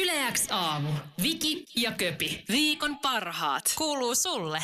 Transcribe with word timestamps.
Yleäks 0.00 0.46
aamu. 0.50 0.88
Viki 1.22 1.64
ja 1.76 1.92
Köpi. 1.92 2.44
Viikon 2.48 2.98
parhaat. 2.98 3.64
Kuuluu 3.78 4.14
sulle. 4.14 4.58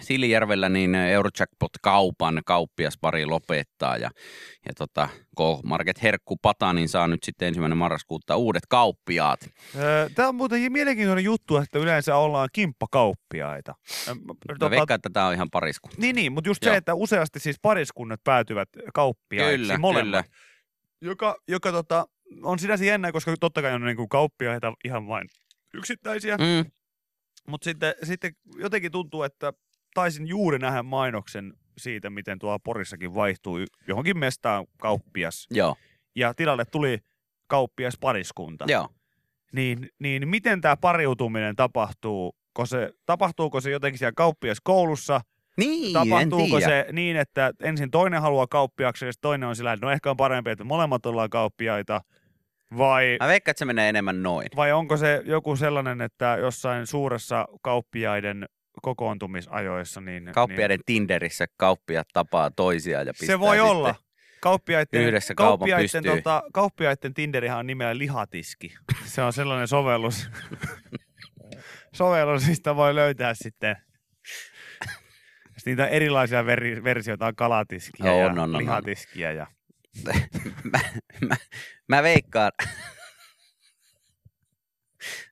Silijärvellä 0.00 0.68
niin 0.68 0.94
Eurojackpot-kaupan 0.94 2.42
kauppias 2.46 2.98
pari 3.00 3.26
lopettaa 3.26 3.96
ja, 3.96 4.10
ja 4.66 4.72
tota, 4.78 5.08
K-Market 5.36 6.02
Herkku 6.02 6.36
Pata 6.36 6.72
niin 6.72 6.88
saa 6.88 7.06
nyt 7.08 7.22
sitten 7.22 7.48
ensimmäinen 7.48 7.78
marraskuuta 7.78 8.36
uudet 8.36 8.62
kauppiaat. 8.68 9.40
Tämä 10.14 10.28
on 10.28 10.34
muuten 10.34 10.72
mielenkiintoinen 10.72 11.24
juttu, 11.24 11.56
että 11.56 11.78
yleensä 11.78 12.16
ollaan 12.16 12.48
kimppakauppiaita. 12.52 13.74
Mä 14.06 14.14
tota- 14.64 14.70
veikkaan, 14.70 14.96
että 14.96 15.10
tämä 15.12 15.26
on 15.26 15.34
ihan 15.34 15.50
pariskunta. 15.52 15.96
Niin, 16.00 16.16
niin, 16.16 16.32
mutta 16.32 16.50
just 16.50 16.64
Joo. 16.64 16.72
se, 16.72 16.76
että 16.76 16.94
useasti 16.94 17.40
siis 17.40 17.56
pariskunnat 17.62 18.20
päätyvät 18.24 18.68
kauppiaiksi 18.94 19.58
Kyllä, 19.58 19.78
molemmat. 19.78 20.26
kyllä. 20.26 20.36
Joka, 21.00 21.36
joka 21.48 21.72
tota, 21.72 22.06
on 22.42 22.58
sinänsä 22.58 22.84
jännä, 22.84 23.12
koska 23.12 23.34
totta 23.40 23.62
kai 23.62 23.72
on 23.74 23.84
niin 23.84 23.96
kuin 23.96 24.08
kauppiaita 24.08 24.72
ihan 24.84 25.06
vain 25.06 25.28
yksittäisiä. 25.74 26.36
Mm. 26.36 26.70
Mutta 27.48 27.64
sitten, 27.64 27.94
sitten 28.02 28.32
jotenkin 28.56 28.92
tuntuu, 28.92 29.22
että 29.22 29.52
taisin 29.94 30.26
juuri 30.26 30.58
nähdä 30.58 30.82
mainoksen 30.82 31.52
siitä, 31.78 32.10
miten 32.10 32.38
tuo 32.38 32.58
Porissakin 32.58 33.14
vaihtuu 33.14 33.58
johonkin 33.88 34.18
mestaan 34.18 34.66
kauppias. 34.80 35.46
joo, 35.50 35.76
Ja 36.14 36.34
tilalle 36.34 36.64
tuli 36.64 36.98
kauppias 37.46 37.94
pariskunta. 38.00 38.64
joo. 38.68 38.88
Niin, 39.52 39.88
niin 39.98 40.28
miten 40.28 40.60
tämä 40.60 40.76
pariutuminen 40.76 41.56
tapahtuu? 41.56 42.36
Ko 42.52 42.66
se, 42.66 42.92
tapahtuuko 43.06 43.60
se 43.60 43.70
jotenkin 43.70 43.98
siellä 43.98 44.12
kauppiaskoulussa? 44.16 45.20
Niin, 45.56 45.92
Tapahtuuko 45.92 46.60
se 46.60 46.86
niin, 46.92 47.16
että 47.16 47.52
ensin 47.60 47.90
toinen 47.90 48.22
haluaa 48.22 48.46
kauppiaksi 48.46 49.04
ja 49.06 49.12
toinen 49.20 49.48
on 49.48 49.56
sillä, 49.56 49.72
että 49.72 49.86
no 49.86 49.92
ehkä 49.92 50.10
on 50.10 50.16
parempi, 50.16 50.50
että 50.50 50.64
molemmat 50.64 51.06
ollaan 51.06 51.30
kauppiaita? 51.30 52.00
Vai, 52.78 53.16
Mä 53.20 53.28
veikkaan, 53.28 53.50
että 53.50 53.58
se 53.58 53.64
menee 53.64 53.88
enemmän 53.88 54.22
noin. 54.22 54.48
vai 54.56 54.72
onko 54.72 54.96
se 54.96 55.22
joku 55.24 55.56
sellainen, 55.56 56.00
että 56.00 56.36
jossain 56.40 56.86
suuressa 56.86 57.48
kauppiaiden 57.62 58.46
kokoontumisajoissa, 58.82 60.00
niin, 60.00 60.30
Kauppiaiden 60.34 60.80
Tinderissä 60.86 61.46
kauppiat 61.56 62.08
tapaa 62.12 62.50
toisiaan 62.50 63.06
ja 63.06 63.12
niin 63.12 63.18
pistää 63.18 63.34
se 63.34 63.40
voi 63.40 63.60
olla. 63.60 63.94
Kauppiaiden, 64.40 65.02
Yhdessä 65.02 65.34
kauppiaiden, 65.34 66.04
tota, 66.04 66.42
kauppiaiden 66.52 67.14
Tinderihan 67.14 67.58
on 67.58 67.66
nimellä 67.66 67.98
Lihatiski. 67.98 68.74
Se 69.04 69.22
on 69.22 69.32
sellainen 69.32 69.68
sovellus. 69.68 70.30
sovellus, 71.98 72.46
mistä 72.48 72.76
voi 72.76 72.94
löytää 72.94 73.34
sitten 73.34 73.76
Sitten 75.56 75.72
niitä 75.72 75.86
erilaisia 75.86 76.46
veri, 76.46 76.84
versioita 76.84 77.26
on 77.26 77.36
kalatiskiä 77.36 78.12
On, 78.12 78.20
ja 78.20 78.26
on, 78.26 78.38
on. 78.38 78.58
lihatiskiä. 78.58 79.32
Ja... 79.32 79.46
mä, 80.72 80.80
mä, 81.28 81.36
mä 81.88 82.02
veikkaan. 82.02 82.52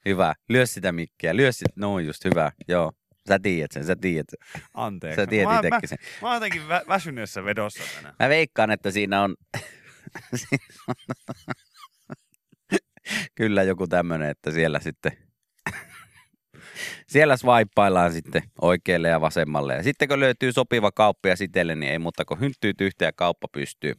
hyvä. 0.06 0.34
Lyö 0.48 0.66
sitä 0.66 0.92
mikkiä. 0.92 1.36
Lyö 1.36 1.52
sit, 1.52 1.76
no 1.76 1.98
just 1.98 2.24
hyvä. 2.24 2.52
Joo. 2.68 2.92
Sä 3.28 3.38
tiedät 3.38 3.72
sen, 3.72 3.84
sä 3.84 3.96
tiedät 3.96 4.26
sen. 4.30 4.62
Anteeksi. 4.74 5.16
Sä 5.16 5.26
tiedät 5.26 5.48
mä, 5.48 5.62
mä, 5.70 5.80
sen. 5.84 5.98
mä 6.22 6.28
oon 6.28 6.36
jotenkin 6.36 6.62
vä- 6.62 6.88
väsyneessä 6.88 7.44
vedossa 7.44 7.82
tänään. 7.96 8.14
Mä 8.18 8.28
veikkaan, 8.28 8.70
että 8.70 8.90
siinä 8.90 9.22
on, 9.22 9.36
siinä 10.34 10.64
on 10.88 10.94
kyllä 13.34 13.62
joku 13.62 13.86
tämmöinen, 13.86 14.30
että 14.30 14.50
siellä 14.50 14.80
sitten 14.80 15.12
siellä 17.06 17.36
swipeillaan 17.36 18.12
sitten 18.12 18.42
oikealle 18.60 19.08
ja 19.08 19.20
vasemmalle. 19.20 19.74
Ja 19.74 19.82
sitten 19.82 20.08
kun 20.08 20.20
löytyy 20.20 20.52
sopiva 20.52 20.92
kauppias 20.92 21.40
itselle, 21.40 21.74
niin 21.74 21.92
ei 21.92 21.98
muuta 21.98 22.24
kuin 22.24 22.40
hynttyyt 22.40 22.80
yhteen 22.80 23.08
ja 23.08 23.12
kauppa 23.12 23.48
pystyy. 23.52 23.94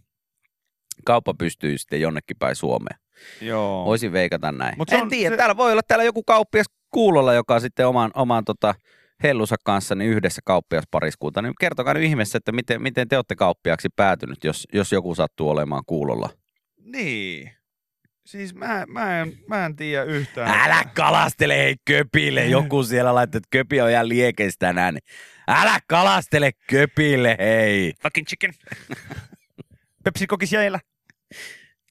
Kauppa 1.05 1.33
pystyy 1.33 1.77
sitten 1.77 2.01
jonnekin 2.01 2.37
päin 2.39 2.55
Suomeen. 2.55 2.99
Joo. 3.41 3.85
Voisin 3.85 4.11
veikata 4.11 4.51
näin. 4.51 4.73
Mut 4.77 4.89
se 4.89 4.95
en 4.95 5.01
on- 5.01 5.09
tiedä, 5.09 5.33
se- 5.33 5.37
täällä 5.37 5.57
voi 5.57 5.71
olla 5.71 5.81
täällä 5.87 6.03
joku 6.03 6.23
kauppias 6.23 6.65
kuulolla, 6.91 7.33
joka 7.33 7.59
sitten 7.59 7.87
oman, 7.87 8.11
oman 8.13 8.45
tota, 8.45 8.75
hellunsa 9.23 9.55
kanssa 9.65 9.95
niin 9.95 10.11
yhdessä 10.11 10.41
kauppiaspariskunta. 10.45 11.41
Niin 11.41 11.53
kertokaa 11.59 11.93
nyt 11.93 12.03
ihmeessä, 12.03 12.37
että 12.37 12.51
miten, 12.51 12.81
miten 12.81 13.07
te 13.07 13.15
olette 13.17 13.35
kauppiaksi 13.35 13.89
päätynyt, 13.95 14.43
jos, 14.43 14.67
jos 14.73 14.91
joku 14.91 15.15
sattuu 15.15 15.49
olemaan 15.49 15.83
kuulolla. 15.85 16.29
Niin. 16.83 17.51
Siis 18.25 18.55
mä, 18.55 18.83
mä, 18.87 19.21
en, 19.21 19.33
mä 19.47 19.65
en 19.65 19.75
tiedä 19.75 20.03
yhtään. 20.03 20.59
Älä 20.59 20.83
kalastele 20.93 21.57
hei 21.57 21.75
köpille. 21.85 22.45
Joku 22.45 22.83
siellä 22.83 23.15
laittaa, 23.15 23.37
että 23.37 23.47
köpi 23.51 23.81
on 23.81 23.89
ihan 23.89 24.09
liekeistä 24.09 24.65
tänään. 24.67 24.93
niin 24.93 25.03
Älä 25.47 25.79
kalastele 25.87 26.51
köpille 26.69 27.35
hei. 27.39 27.93
Fucking 28.03 28.27
chicken. 28.27 28.53
Pepsi 30.05 30.27
kokis 30.27 30.53
jäillä. 30.53 30.79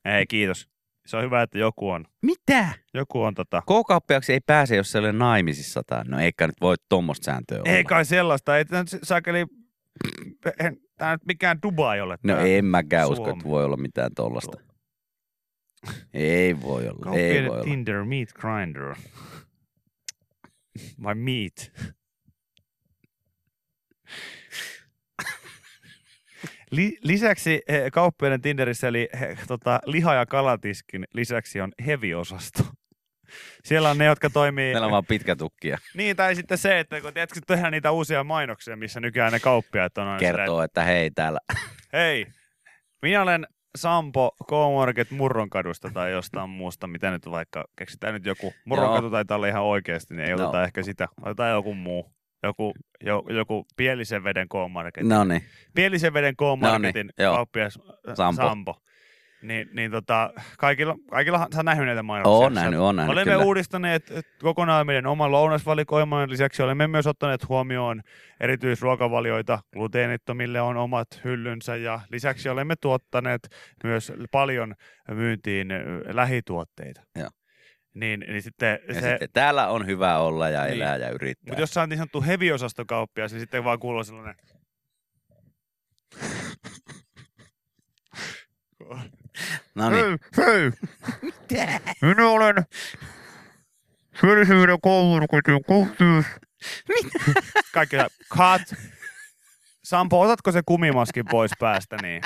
Ei, 0.04 0.26
kiitos. 0.26 0.68
Se 1.06 1.16
on 1.16 1.22
hyvä, 1.22 1.42
että 1.42 1.58
joku 1.58 1.90
on. 1.90 2.04
Mitä? 2.22 2.68
Joku 2.94 3.22
on 3.22 3.34
tota... 3.34 3.62
K-kauppiaksi 3.62 4.32
ei 4.32 4.40
pääse, 4.40 4.76
jos 4.76 4.92
se 4.92 4.98
ei 4.98 5.00
ole 5.00 5.12
naimisissa. 5.12 5.82
Tai... 5.86 6.04
No 6.04 6.20
eikä 6.20 6.46
nyt 6.46 6.60
voi 6.60 6.74
tuommoista 6.88 7.24
sääntöä 7.24 7.58
olla. 7.58 7.70
Ei 7.70 7.84
kai 7.84 8.04
sellaista. 8.04 8.58
Ei 8.58 8.64
tämä 8.64 8.82
nyt 8.82 9.02
saakeli... 9.02 9.46
Tää 10.98 11.12
nyt 11.12 11.26
mikään 11.26 11.58
Dubai 11.62 12.00
ole. 12.00 12.18
No 12.22 12.36
en 12.38 12.64
mäkään 12.64 13.08
usko, 13.08 13.30
että 13.30 13.44
voi 13.44 13.64
olla 13.64 13.76
mitään 13.76 14.10
tollasta. 14.16 14.60
Ei 16.14 16.60
voi 16.60 16.88
olla, 16.88 17.16
ei 17.16 17.42
voi 17.42 17.56
olla. 17.56 17.64
Tinder 17.64 18.04
Meat 18.04 18.28
Grinder. 18.32 18.94
Vai 21.02 21.14
Meat? 21.14 21.72
Li- 26.76 26.98
lisäksi 27.02 27.62
eh, 27.68 27.90
kauppiaiden 27.92 28.40
Tinderissä 28.40 28.88
eli 28.88 29.08
he, 29.20 29.36
tota, 29.48 29.80
liha- 29.86 30.14
ja 30.14 30.26
kalatiskin 30.26 31.04
lisäksi 31.14 31.60
on 31.60 31.72
heavy-osasto. 31.86 32.62
Siellä 33.64 33.90
on 33.90 33.98
ne, 33.98 34.04
jotka 34.04 34.30
toimii... 34.30 34.72
Meillä 34.72 34.84
on 34.86 34.92
vaan 34.92 35.06
pitkä 35.06 35.36
tukkia. 35.36 35.78
Niin, 35.94 36.16
tai 36.16 36.34
sitten 36.34 36.58
se, 36.58 36.78
että 36.78 37.00
kun 37.00 37.14
tiedätkö, 37.14 37.40
tehdään 37.46 37.72
niitä 37.72 37.90
uusia 37.90 38.24
mainoksia, 38.24 38.76
missä 38.76 39.00
nykyään 39.00 39.32
ne 39.32 39.40
kauppiaat 39.40 39.98
on 39.98 40.18
Kertoo, 40.18 40.62
että 40.62 40.82
hei 40.84 41.10
täällä. 41.10 41.38
Hei, 41.92 42.26
minä 43.02 43.22
olen 43.22 43.46
Sampo 43.76 44.30
K-Market 44.48 45.10
Murronkadusta 45.10 45.90
tai 45.94 46.12
jostain 46.12 46.50
muusta, 46.50 46.86
mitä 46.86 47.10
nyt 47.10 47.30
vaikka, 47.30 47.64
keksitään 47.78 48.14
nyt 48.14 48.26
joku. 48.26 48.54
Murronkatu 48.64 49.10
taitaa 49.10 49.36
olla 49.36 49.46
ihan 49.46 49.62
oikeasti, 49.62 50.14
niin 50.14 50.28
ei 50.28 50.34
No. 50.36 50.44
oteta 50.44 50.64
ehkä 50.64 50.82
sitä. 50.82 51.08
Otetaan 51.22 51.50
joku 51.50 51.74
muu. 51.74 52.12
Joku, 52.44 52.74
jo, 53.04 53.24
joku 53.28 53.66
Pielisen 53.76 54.24
veden 54.24 54.48
K-Market. 54.48 55.04
No 55.04 55.24
niin. 55.24 55.42
Pielisen 55.74 56.12
veden 56.12 56.36
K-Marketin 56.36 57.10
joo. 57.18 57.34
kauppias 57.34 57.78
äh, 58.08 58.14
Sampo. 58.14 58.42
Sampo. 58.42 58.80
Niin, 59.42 59.68
niin 59.72 59.90
tota, 59.90 60.32
kaikilla, 60.58 60.94
kaikilla 61.10 61.46
sä 61.54 61.62
nähnyt 61.62 61.86
näitä 61.86 62.02
mainoksia. 62.02 62.30
Oon 62.30 62.54
nähnyt, 62.54 62.80
oon 62.80 62.96
nähnyt, 62.96 63.12
Olemme 63.12 63.32
kyllä. 63.32 63.44
uudistaneet 63.44 64.12
kokonaan 64.42 64.86
meidän 64.86 65.06
oman 65.06 65.32
lounasvalikoiman 65.32 66.30
lisäksi 66.30 66.62
olemme 66.62 66.86
myös 66.86 67.06
ottaneet 67.06 67.48
huomioon 67.48 68.02
erityisruokavalioita. 68.40 69.58
Gluteenittomille 69.72 70.60
on 70.60 70.76
omat 70.76 71.20
hyllynsä 71.24 71.76
ja 71.76 72.00
lisäksi 72.10 72.48
olemme 72.48 72.74
tuottaneet 72.80 73.48
myös 73.84 74.12
paljon 74.30 74.74
myyntiin 75.10 75.70
äh, 75.70 75.78
lähituotteita. 76.12 77.02
Joo. 77.16 77.28
Niin, 77.94 78.20
niin 78.20 78.42
sitten 78.42 78.78
Ja 78.88 78.94
se, 78.94 79.00
sitten 79.10 79.28
täällä 79.32 79.68
on 79.68 79.86
hyvä 79.86 80.18
olla 80.18 80.48
ja 80.48 80.64
Niin. 80.64 80.74
elää 80.74 80.96
ja 80.96 81.10
yrittää. 81.10 81.50
mutta 81.50 81.62
jos 81.62 81.70
sä 81.70 81.80
oot 81.80 81.90
niin 81.90 81.98
sanottu 81.98 82.22
heavy-osastokauppias, 82.22 83.32
niin 83.32 83.40
sitten 83.40 83.64
vaan 83.64 83.78
kuuluu 83.78 84.04
sellainen... 84.04 84.34
No 89.74 89.90
niin. 89.90 90.18
hei! 90.36 90.70
Minä 92.02 92.28
olen 92.28 92.54
Syrisyyden 94.20 94.78
koulukotin 94.82 95.64
kohtuus. 95.64 96.24
Kaikki 97.74 97.96
sä, 97.96 98.08
cut. 98.34 98.78
Sampo, 99.84 100.20
otatko 100.20 100.52
se 100.52 100.62
kumimaskin 100.66 101.24
pois 101.30 101.50
päästä, 101.58 101.96
niin 102.02 102.22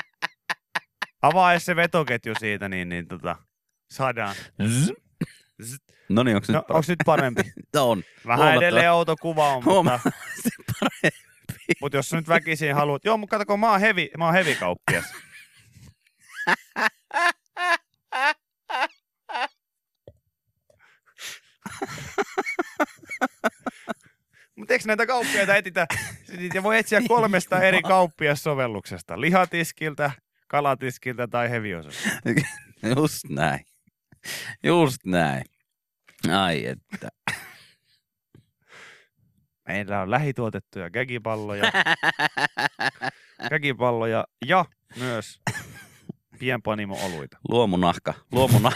avaa 1.21 1.59
se 1.59 1.75
vetoketju 1.75 2.33
siitä, 2.39 2.69
niin, 2.69 2.89
niin 2.89 3.07
tota, 3.07 3.35
saadaan. 3.91 4.35
No 6.09 6.23
niin, 6.23 6.35
onko 6.35 6.45
No, 6.49 6.59
nyt 6.59 6.69
onko 6.69 6.85
nyt 6.87 6.99
parempi? 7.05 7.41
On. 7.77 8.03
Vähän 8.27 8.55
edelleen 8.55 8.91
outo 8.91 9.15
kuva 9.21 9.53
on, 9.53 9.63
mutta, 9.65 9.99
parempi. 10.79 11.19
mutta 11.81 11.97
jos 11.97 12.09
sä 12.09 12.17
nyt 12.17 12.27
väkisin 12.27 12.75
haluat, 12.75 13.05
joo, 13.05 13.17
mutta 13.17 13.37
katsoko, 13.37 13.57
mä 13.57 13.71
oon 13.71 13.79
hevi, 13.79 14.11
mä 14.17 14.25
oon 14.25 14.33
hevikauppias. 14.33 15.05
Mutta 24.55 24.73
eikö 24.73 24.87
näitä 24.87 25.05
kauppiaita 25.05 25.55
etitä? 25.55 25.87
Niitä 26.37 26.63
voi 26.63 26.77
etsiä 26.77 27.01
kolmesta 27.07 27.61
eri 27.61 27.81
kauppiassovelluksesta. 27.81 29.21
Lihatiskiltä, 29.21 30.11
kalatiskiltä 30.47 31.27
tai 31.27 31.49
heviosasta. 31.49 32.09
Just 32.95 33.23
näin. 33.29 33.65
Just 34.63 34.97
näin. 35.05 35.43
Ai 36.27 36.65
että. 36.65 37.09
Meillä 39.67 40.01
on 40.01 40.11
lähituotettuja 40.11 40.89
käkipalloja, 40.89 41.71
käkipalloja 43.49 44.25
ja 44.45 44.65
myös 44.99 45.41
pienpanimo-oluita. 46.39 47.37
Luomunahka. 47.49 48.13
Luomuna... 48.31 48.71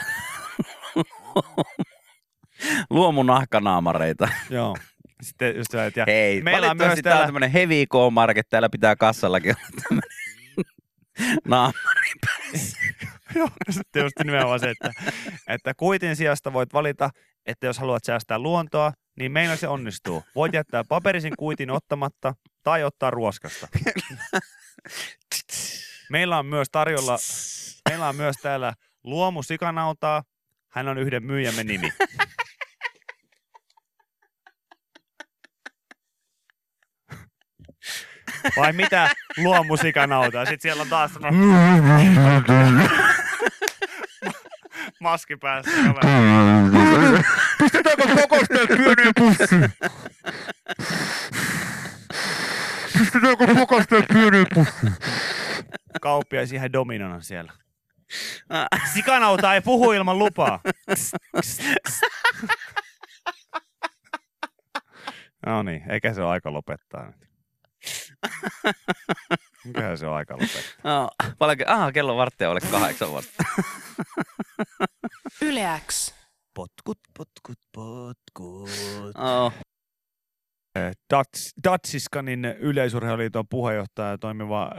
Luomunahkanaamareita. 2.90 4.28
Joo. 4.50 4.78
Sitten 5.22 5.56
just 5.56 5.72
se, 5.72 5.86
että 5.86 6.00
ja 6.00 6.06
Hei, 6.08 6.42
meillä 6.42 6.72
on 6.72 6.78
myös 6.78 7.00
täällä 7.04 7.26
tämmönen 7.26 7.52
Heavy 7.52 7.86
K-Market, 7.86 8.50
täällä 8.50 8.70
pitää 8.70 8.96
kassallakin 8.96 9.56
olla 9.58 9.82
tämmönen 9.84 10.10
naamari 11.48 12.12
päässä. 12.26 12.78
Joo, 13.40 13.50
sitten 13.70 14.04
just 14.04 14.20
nimenomaan 14.24 14.60
se, 14.60 14.70
että, 14.70 14.92
että 15.48 15.74
kuitin 15.74 16.16
sijasta 16.16 16.54
voit 16.54 16.74
valita, 16.74 17.10
että 17.46 17.68
jos 17.68 17.80
haluat 17.80 18.04
säästää 18.04 18.40
luontoa, 18.40 18.94
niin 19.16 19.32
meillä 19.32 19.56
se 19.56 19.68
onnistuu. 19.68 20.24
Voit 20.36 20.54
jättää 20.54 20.84
paperisen 20.84 21.34
kuitin 21.40 21.72
ottamatta 21.72 22.36
tai 22.64 22.84
ottaa 22.84 23.12
ruoskasta. 23.12 23.68
Meillä 26.10 26.38
on 26.38 26.46
myös 26.46 26.68
tarjolla, 26.72 27.18
meillä 27.90 28.08
on 28.10 28.16
myös 28.16 28.36
täällä 28.42 28.74
luomu 29.04 29.44
sikanautaa. 29.44 30.24
Hän 30.70 30.88
on 30.88 30.98
yhden 30.98 31.24
myyjämme 31.24 31.64
nimi. 31.64 31.94
Vai 38.58 38.74
mitä 38.74 39.10
luomu 39.38 39.78
sikanautaa? 39.78 40.46
Sitten 40.46 40.62
siellä 40.62 40.82
on 40.82 40.90
taas 40.90 41.12
maski 45.04 45.38
päässä. 45.38 45.72
Pistetäänkö 47.60 48.04
pakasteet 48.16 48.68
pieneen 48.68 49.14
pussiin? 49.16 49.74
Pistetäänkö 52.98 53.48
pakasteet 53.56 54.06
pieneen 54.08 54.46
pussiin? 54.54 54.94
Kauppias 56.02 56.52
ihan 56.52 56.74
dominona 56.74 57.22
siellä. 57.22 57.54
Sikanauta 58.94 59.54
ei 59.54 59.62
puhu 59.62 59.92
ilman 59.92 60.20
lupaa. 60.20 60.60
no 65.46 65.64
niin, 65.64 65.84
eikä 65.90 66.14
se 66.14 66.22
ole 66.22 66.32
aika 66.32 66.54
lopettaa 66.54 67.06
nyt. 67.06 67.30
Mikähän 69.66 69.98
se 69.98 70.08
on 70.08 70.16
aika 70.16 70.34
lopettaa? 70.34 70.94
No, 70.94 71.10
paljonko? 71.38 71.64
Aha, 71.68 71.92
kello 71.92 72.18
varttia 72.18 72.50
ole 72.50 72.60
kahdeksan 72.72 73.14
vasta. 73.14 73.44
Yle 75.54 75.82
X. 75.88 76.14
Potkut, 76.54 77.00
potkut, 77.18 77.58
potkut. 77.76 78.70
Oh. 79.18 79.54
Dats, 81.14 81.54
Datsiskanin 81.64 82.46
yleisurheiluliiton 82.46 83.48
puheenjohtaja 83.50 84.18
toimiva 84.18 84.72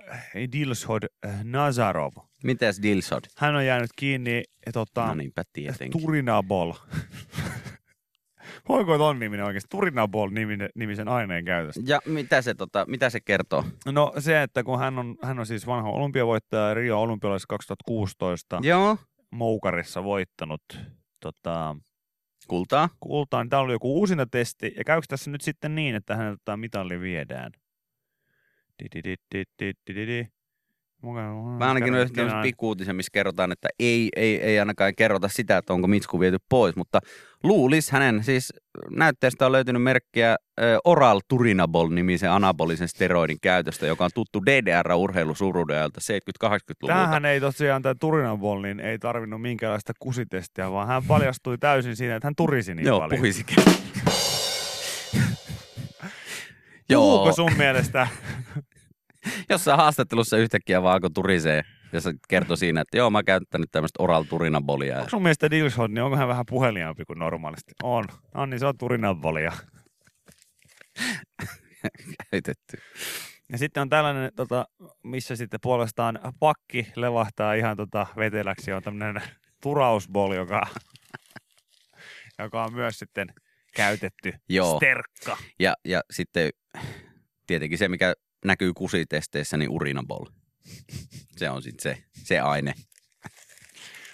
Dilshod 0.53 1.03
Nazarov. 1.44 2.12
Mites 2.44 2.82
Dilsod? 2.82 3.21
Hän 3.37 3.56
on 3.56 3.67
jäänyt 3.67 3.91
kiinni 3.97 4.43
tota, 4.73 5.06
No 5.06 5.15
niinpä 5.15 5.43
tietenkin. 5.53 6.03
Turinabol. 6.03 6.73
Voiko 8.69 8.99
ton 8.99 9.19
niminen 9.19 9.47
oikeasti? 9.47 9.69
Turinabol 9.71 10.31
niminen, 10.31 10.69
nimisen 10.75 11.09
aineen 11.09 11.44
käytöstä. 11.44 11.81
Ja 11.85 12.00
mitä 12.06 12.43
se, 12.43 12.55
tota, 12.55 12.85
mitä 12.88 13.11
se 13.11 13.21
kertoo? 13.21 13.65
No 13.87 14.12
se, 14.19 14.43
että 14.43 14.65
kun 14.65 14.79
hän 14.79 14.99
on, 14.99 15.17
hän 15.23 15.38
on 15.38 15.47
siis 15.47 15.67
vanha 15.67 15.91
olympiavoittaja 15.91 16.75
Rio 16.75 17.00
olympialaisissa 17.00 17.49
2016 17.49 18.61
Joo. 18.62 18.97
Moukarissa 19.34 20.04
voittanut 20.04 20.62
tota, 21.20 21.76
Kultaa. 22.48 22.88
kultaa, 23.00 23.42
niin 23.42 23.50
täällä 23.50 23.64
oli 23.64 23.72
joku 23.72 23.98
uusinta 23.98 24.26
testi. 24.26 24.75
Ja 24.76 24.84
käykö 24.84 25.06
tässä 25.08 25.31
nyt 25.31 25.40
sitten 25.40 25.75
niin, 25.75 25.94
että 25.94 26.16
häneltä 26.16 26.42
tämä 26.44 26.56
mitalli 26.56 27.00
viedään? 27.00 27.52
Di-di-di-di-di-di-di. 28.82 30.33
Mukaan- 31.04 31.58
Mä 31.58 31.68
ainakin 31.68 31.92
löysin 31.92 32.16
tämmöisen 32.16 32.42
pikkuutisen, 32.42 32.96
missä 32.96 33.10
kerrotaan, 33.12 33.52
että 33.52 33.68
ei, 33.78 34.08
ei, 34.16 34.40
ei 34.42 34.58
ainakaan 34.58 34.92
kerrota 34.96 35.28
sitä, 35.28 35.56
että 35.56 35.72
onko 35.72 35.86
Mitsku 35.86 36.20
viety 36.20 36.38
pois, 36.48 36.76
mutta 36.76 37.00
luulis 37.42 37.90
hänen, 37.90 38.24
siis 38.24 38.52
näytteestä 38.90 39.46
on 39.46 39.52
löytynyt 39.52 39.82
merkkiä 39.82 40.36
Oral 40.84 41.20
Turinabol-nimisen 41.28 42.30
anabolisen 42.30 42.88
steroidin 42.88 43.36
käytöstä, 43.42 43.86
joka 43.86 44.04
on 44.04 44.10
tuttu 44.14 44.42
DDR-urheilusuruuden 44.46 45.76
ajalta 45.76 46.00
70-80-luvulta. 46.00 46.94
Tämähän 46.94 47.24
ei 47.24 47.40
tosiaan, 47.40 47.82
tämä 47.82 47.94
Turinabol, 48.00 48.60
niin 48.62 48.80
ei 48.80 48.98
tarvinnut 48.98 49.42
minkäänlaista 49.42 49.92
kusitestiä, 49.98 50.70
vaan 50.70 50.88
hän 50.88 51.02
paljastui 51.08 51.58
täysin 51.58 51.96
siinä, 51.96 52.16
että 52.16 52.26
hän 52.26 52.34
turisi 52.36 52.74
niin 52.74 52.86
Joo, 52.86 53.00
paljon. 53.00 53.18
puhisikin. 53.18 53.56
Puhuuko 56.94 57.32
sun 57.32 57.50
mielestä? 57.58 58.08
Jossain 59.50 59.76
haastattelussa 59.76 60.37
yhtäkkiä 60.37 60.82
vaan 60.82 60.94
alkoi 60.94 61.11
turisee 61.11 61.62
ja 61.93 62.00
se 62.00 62.15
kertoi 62.29 62.56
siinä, 62.56 62.81
että 62.81 62.97
joo, 62.97 63.11
mä 63.11 63.19
oon 63.19 63.25
käyttänyt 63.25 63.71
tämmöistä 63.73 64.03
oral 64.03 64.23
turinabolia. 64.23 64.99
Onko 64.99 65.11
sun 65.11 65.23
mielestä 65.23 65.50
Dilshot, 65.50 65.91
niin 65.91 66.03
onko 66.03 66.17
hän 66.17 66.29
vähän 66.29 66.44
puheliaampi 66.49 67.05
kuin 67.05 67.19
normaalisti? 67.19 67.73
On. 67.82 68.05
No 68.35 68.47
niin, 68.47 68.61
se 68.61 68.67
on 68.67 68.79
Turinabolia. 68.79 69.53
Käytetty. 72.31 72.76
Ja 73.53 73.59
sitten 73.59 73.81
on 73.81 73.88
tällainen, 73.88 74.32
tota, 74.37 74.67
missä 75.03 75.37
sitten 75.37 75.61
puolestaan 75.62 76.19
pakki 76.41 76.87
levahtaa 76.97 77.55
ihan 77.55 77.76
tota 77.76 78.06
veteläksi. 78.17 78.73
On 78.73 78.82
tämmöinen 78.82 79.23
turausbol, 79.62 80.32
joka, 80.32 80.67
joka 82.43 82.65
on 82.65 82.75
myös 82.75 82.99
sitten 82.99 83.29
käytetty 83.76 84.32
Joo. 84.49 84.76
sterkka. 84.76 85.37
Ja, 85.61 85.75
ja 85.85 86.00
sitten 86.11 86.50
tietenkin 87.47 87.79
se, 87.79 87.88
mikä 87.88 88.15
näkyy 88.44 88.73
kusitesteissä, 88.75 89.56
niin 89.56 89.70
urinabol. 89.70 90.25
Se 91.37 91.50
on 91.50 91.62
sitten 91.62 91.82
se, 91.96 92.02
se 92.25 92.41
aine. 92.41 92.75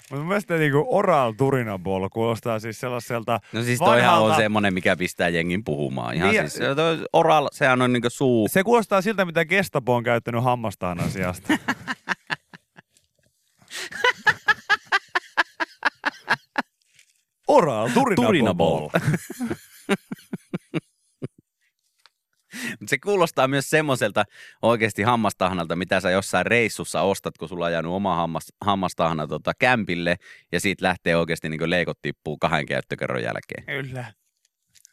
Mutta 0.01 0.17
mun 0.21 0.27
mielestä 0.29 0.57
niinku 0.57 0.87
oral 0.91 1.33
turinabol 1.33 2.09
kuulostaa 2.09 2.61
siis 2.61 2.81
sellaiselta 2.81 3.41
No 3.53 3.63
siis 3.63 3.79
toihan 3.79 4.15
on 4.15 4.21
vanhalta- 4.23 4.37
semmonen, 4.43 4.75
mikä 4.75 4.97
pistää 4.97 5.29
jengin 5.29 5.65
puhumaan. 5.65 6.15
Ihan 6.15 6.31
Niin, 6.31 6.51
siis, 6.51 6.63
toi 6.77 7.07
oral, 7.13 7.49
sehän 7.53 7.83
on 7.83 7.93
niinku 7.93 8.11
suu. 8.11 8.49
Se 8.49 8.63
kuulostaa 8.65 9.03
siltä, 9.03 9.25
mitä 9.25 9.45
Gestapo 9.45 9.95
on 9.95 10.03
käyttänyt 10.05 10.45
hammastaan 10.45 11.01
asiasta. 11.01 11.55
Oral 17.49 17.89
turinabol. 17.95 18.27
Turinabol. 18.27 18.89
Mut 22.81 22.89
se 22.89 22.99
kuulostaa 22.99 23.49
myös 23.49 23.71
semmoiselta 23.71 24.25
oikeasti 24.63 25.03
hammastahnalta, 25.03 25.77
mitä 25.77 26.01
sä 26.01 26.11
jossain 26.11 26.47
reissussa 26.47 27.03
ostat, 27.03 27.39
kun 27.39 27.49
sulla 27.49 27.67
on 27.67 27.73
jäänyt 27.73 27.93
oma 27.93 28.17
hammas, 28.17 28.53
hammastahna 28.61 29.27
tota, 29.27 29.53
kämpille 29.59 30.17
ja 30.53 30.61
siitä 30.61 30.85
lähtee 30.85 31.17
oikeasti 31.17 31.49
niin 31.49 31.71
leikot 31.71 31.99
tippuu 32.03 32.39
kahden 32.39 32.67
käyttökerron 32.67 33.23
jälkeen. 33.23 33.67
Kyllä. 33.67 34.13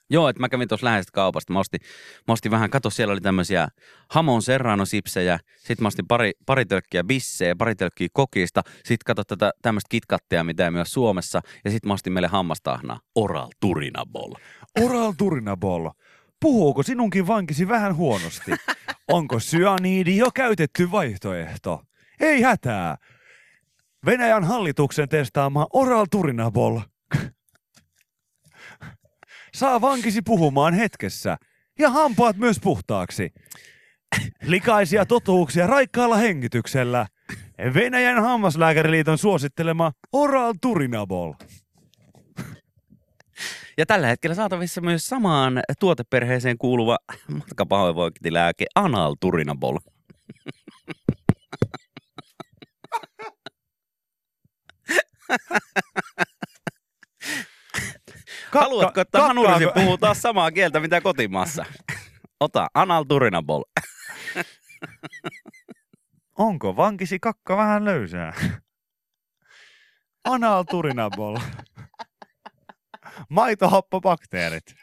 Joo, 0.09 0.29
että 0.29 0.39
mä 0.39 0.49
kävin 0.49 0.67
tuossa 0.67 0.85
läheisestä 0.85 1.11
kaupasta. 1.13 1.53
Mä 1.53 1.59
ostin, 1.59 1.79
mä 2.27 2.33
ostin 2.33 2.51
vähän, 2.51 2.69
kato 2.69 2.89
siellä 2.89 3.11
oli 3.11 3.21
tämmöisiä 3.21 3.67
Hamon 4.09 4.41
Serrano-sipsejä, 4.41 5.39
sit 5.57 5.81
mä 5.81 5.87
ostin 5.87 6.07
pari, 6.07 6.31
pari 6.45 6.65
tölkkiä 6.65 7.03
bissejä, 7.03 7.55
pari 7.55 7.75
tölkkiä 7.75 8.07
kokista, 8.13 8.61
sit 8.85 9.03
kato 9.03 9.23
tätä 9.23 9.51
tämmöistä 9.61 9.87
kitkattia, 9.89 10.43
mitä 10.43 10.65
ei 10.65 10.71
myös 10.71 10.93
Suomessa, 10.93 11.41
ja 11.65 11.71
sit 11.71 11.85
mä 11.85 11.93
ostin 11.93 12.13
meille 12.13 12.27
hammastahnaa, 12.27 12.99
Oral 13.15 13.47
Turinabol. 13.59 14.33
Oral 14.81 15.13
turinabol. 15.17 15.89
Puhuuko 16.41 16.83
sinunkin 16.83 17.27
vankisi 17.27 17.67
vähän 17.67 17.95
huonosti? 17.95 18.51
Onko 19.07 19.39
syaniidi 19.39 20.17
jo 20.17 20.31
käytetty 20.31 20.91
vaihtoehto? 20.91 21.83
Ei 22.19 22.41
hätää. 22.41 22.97
Venäjän 24.05 24.43
hallituksen 24.43 25.09
testaama 25.09 25.67
Oral 25.73 26.05
Turinabol 26.11 26.79
saa 29.57 29.81
vankisi 29.81 30.21
puhumaan 30.21 30.73
hetkessä 30.73 31.37
ja 31.79 31.89
hampaat 31.89 32.37
myös 32.37 32.59
puhtaaksi. 32.59 33.33
Likaisia 34.43 35.05
totuuksia 35.05 35.67
raikkaalla 35.67 36.17
hengityksellä. 36.17 37.07
Venäjän 37.73 38.21
hammaslääkäriliiton 38.21 39.17
suosittelema 39.17 39.91
Oral 40.11 40.53
Turinabol. 40.61 41.33
Ja 43.77 43.85
tällä 43.85 44.07
hetkellä 44.07 44.35
saatavissa 44.35 44.81
myös 44.81 45.07
samaan 45.07 45.61
tuoteperheeseen 45.79 46.57
kuuluva 46.57 46.97
matkapahoinvointilääke 47.27 48.65
Anal 48.75 49.15
Turinabol. 49.19 49.77
Haluatko, 58.51 59.01
että 59.01 59.21
hanurisi 59.21 59.65
puhuu 59.73 59.97
taas 59.97 60.21
samaa 60.21 60.51
kieltä, 60.51 60.79
mitä 60.79 61.01
kotimaassa? 61.01 61.65
Ota, 62.39 62.67
Anal 62.73 63.03
Turinabol. 63.03 63.63
Onko 66.37 66.75
vankisi 66.75 67.19
kakka 67.19 67.57
vähän 67.57 67.85
löysää? 67.85 68.33
Anal 70.23 70.63
turinabol. 70.63 71.37
Maitohappobakteerit. 73.29 74.63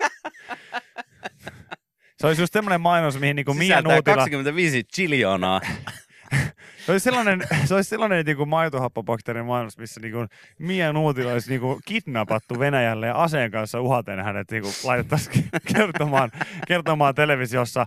Se 2.21 2.27
olisi 2.27 2.43
just 2.43 2.53
semmoinen 2.53 2.81
mainos, 2.81 3.21
mihin 3.21 3.37
niinku 3.37 3.55
Mia 3.55 3.83
Nuutila, 3.83 4.17
25 4.17 4.85
chiljoonaa. 4.85 5.61
Se 6.87 6.93
olisi 6.93 7.05
sellainen, 7.05 7.43
se 7.65 7.75
olisi 7.75 7.89
sellainen 7.89 8.27
niin 8.27 8.37
kuin 8.37 8.49
maitohappobakteerin 8.49 9.45
maailmassa, 9.47 9.81
missä 9.81 10.01
niin 10.01 10.13
kuin 10.13 10.29
Mia 10.59 10.93
Nuutila 10.93 11.33
olisi 11.33 11.51
niin 11.51 11.61
kuin 11.61 11.81
kidnappattu 11.85 12.59
Venäjälle 12.59 13.07
ja 13.07 13.15
aseen 13.23 13.51
kanssa 13.51 13.81
uhaten 13.81 14.25
hänet 14.25 14.51
niin 14.51 14.63
kuin 14.63 14.75
laitettaisiin 14.85 15.49
kertomaan, 15.75 16.31
kertomaan 16.67 17.15
televisiossa 17.15 17.85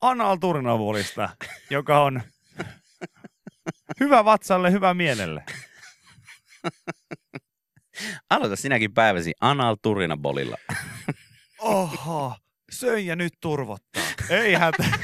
Anal 0.00 0.36
Turnavolista, 0.36 1.28
joka 1.70 2.02
on 2.02 2.22
hyvä 4.00 4.24
vatsalle, 4.24 4.72
hyvä 4.72 4.94
mielelle. 4.94 5.44
Aloita 8.30 8.56
sinäkin 8.56 8.94
päiväsi 8.94 9.32
Anal 9.40 9.76
Turinabolilla. 9.82 10.56
Oho, 11.58 12.36
söin 12.70 13.06
ja 13.06 13.16
nyt 13.16 13.32
turvottaa. 13.40 14.02
Ei 14.30 14.54
hätää. 14.54 14.98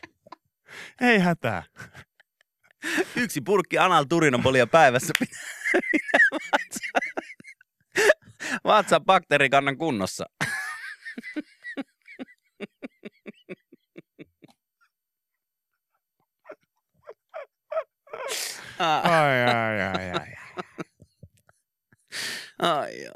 Ei 1.00 1.18
hätää. 1.18 1.62
Yksi 3.16 3.40
purkki 3.40 3.78
Anal 3.78 4.04
Turinabolia 4.08 4.66
päivässä 4.66 5.12
pitää 5.18 5.40
vatsa, 6.52 6.88
vatsa 8.64 9.00
bakteerikannan 9.00 9.78
kunnossa. 9.78 10.24
Ai, 18.78 19.44
ai, 19.44 19.82
ai, 19.82 20.10
ai. 20.10 20.39
Ai, 22.62 23.04
joo. 23.04 23.14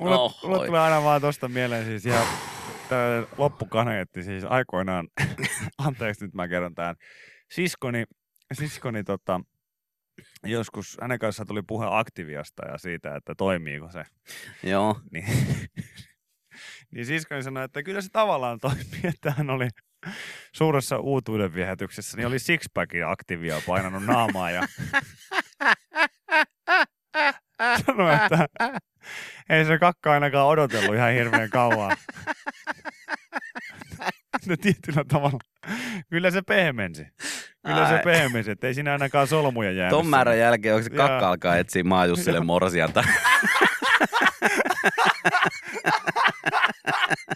Mulle, 0.00 0.14
Oho. 0.14 0.48
mulle 0.48 0.66
tulee 0.66 0.80
aina 0.80 1.02
vaan 1.02 1.20
tosta 1.20 1.48
mieleen 1.48 1.84
siis 1.84 2.06
ihan 2.06 2.26
tää 2.88 3.22
loppukaneetti 3.38 4.22
siis 4.22 4.44
aikoinaan, 4.44 5.08
anteeksi 5.78 6.24
nyt 6.24 6.34
mä 6.34 6.48
kerron 6.48 6.74
tämän, 6.74 6.96
siskoni, 7.50 8.04
siskoni 8.52 9.04
tota, 9.04 9.40
joskus 10.44 10.96
hänen 11.00 11.18
kanssaan 11.18 11.46
tuli 11.46 11.62
puhe 11.66 11.86
Aktiviasta 11.90 12.66
ja 12.66 12.78
siitä, 12.78 13.16
että 13.16 13.34
toimiiko 13.34 13.90
se. 13.90 14.04
Joo, 14.62 15.00
Niin, 15.12 15.26
niin 16.94 17.06
siskoni 17.06 17.42
sanoi, 17.42 17.64
että 17.64 17.82
kyllä 17.82 18.00
se 18.00 18.08
tavallaan 18.12 18.58
toimii, 18.58 19.00
että 19.04 19.30
hän 19.30 19.50
oli 19.50 19.68
suuressa 20.52 20.98
uutuuden 20.98 21.54
viehätyksessä, 21.54 22.16
niin 22.16 22.26
oli 22.26 22.38
sixpackin 22.38 23.06
aktiivia 23.06 23.62
painanut 23.66 24.04
naamaa 24.04 24.50
ja 24.50 24.62
sanoi, 27.86 28.14
että 28.14 28.48
ei 29.48 29.64
se 29.64 29.78
kakka 29.78 30.12
ainakaan 30.12 30.46
odotellut 30.46 30.94
ihan 30.94 31.12
hirveän 31.12 31.50
kauan. 31.50 31.96
No 34.46 34.56
tietyllä 34.56 35.04
tavalla. 35.08 35.38
Kyllä 36.10 36.30
se 36.30 36.42
pehmensi. 36.42 37.06
Kyllä 37.66 37.88
se 37.88 37.94
Ai. 37.94 38.02
pehmensi, 38.04 38.50
että 38.50 38.66
ei 38.66 38.74
siinä 38.74 38.92
ainakaan 38.92 39.26
solmuja 39.26 39.72
jäänyt. 39.72 39.90
ton 39.90 40.06
määrän 40.06 40.38
jälkeen 40.38 40.74
onko 40.74 40.84
se 40.84 40.90
kakka 40.90 41.28
alkaa 41.28 41.56
etsiä 41.56 41.84
Maajussille 41.84 42.40
morsianta. 42.54 43.04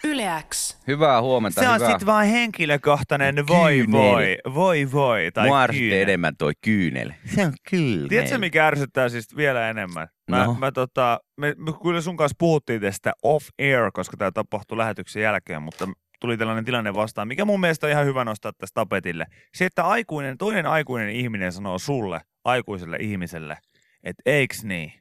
Yle 0.07 0.43
X. 0.53 0.77
Hyvää 0.87 1.21
huomenta, 1.21 1.61
Se 1.61 1.69
on 1.69 1.75
hyvää. 1.75 1.89
sitten 1.89 2.05
vaan 2.05 2.25
henkilökohtainen 2.25 3.47
voi 3.47 3.73
Kyynel. 3.77 3.91
voi, 4.01 4.37
voi 4.53 4.91
voi 4.91 5.31
tai 5.33 5.47
Mua 5.47 5.67
kyynel. 5.67 5.97
enemmän 6.01 6.37
toi 6.37 6.51
kyynel. 6.61 7.11
Se 7.35 7.45
on 7.45 7.53
kyynel. 7.69 8.07
Tiedätkö, 8.07 8.37
mikä 8.37 8.67
ärsyttää 8.67 9.09
siis 9.09 9.35
vielä 9.35 9.69
enemmän? 9.69 10.07
Mä, 10.31 10.45
No. 10.45 10.53
mä 10.53 10.71
tota, 10.71 11.19
me, 11.37 11.55
me, 11.57 11.71
kyllä 11.83 12.01
sun 12.01 12.17
kanssa 12.17 12.35
puhuttiin 12.39 12.81
tästä 12.81 13.13
off-air, 13.23 13.91
koska 13.93 14.17
tämä 14.17 14.31
tapahtui 14.31 14.77
lähetyksen 14.77 15.21
jälkeen, 15.23 15.61
mutta 15.61 15.87
tuli 16.21 16.37
tällainen 16.37 16.65
tilanne 16.65 16.93
vastaan, 16.93 17.27
mikä 17.27 17.45
mun 17.45 17.59
mielestä 17.59 17.87
on 17.87 17.91
ihan 17.91 18.05
hyvä 18.05 18.25
nostaa 18.25 18.51
tästä 18.57 18.73
tapetille. 18.75 19.25
Se, 19.55 19.65
että 19.65 19.83
aikuinen, 19.83 20.37
toinen 20.37 20.65
aikuinen 20.65 21.09
ihminen 21.09 21.51
sanoo 21.51 21.79
sulle, 21.79 22.21
aikuiselle 22.45 22.97
ihmiselle, 22.97 23.57
että 24.03 24.21
eiks 24.25 24.63
niin, 24.63 24.93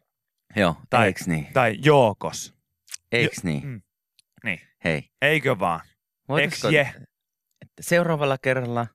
Joo, 0.56 0.76
Tai- 0.90 1.06
eiks 1.06 1.26
niin? 1.28 1.46
tai 1.52 1.76
jookos, 1.84 2.54
Eiks 3.12 3.44
niin? 3.44 3.66
mm, 3.66 3.82
niin. 4.44 4.60
Hei, 4.84 5.10
eikö 5.22 5.58
vaan, 5.58 5.80
voitaisiko, 6.28 6.68
eks 6.68 6.74
je, 6.74 6.80
että 7.62 7.74
seuraavalla 7.80 8.38
kerralla 8.38 8.86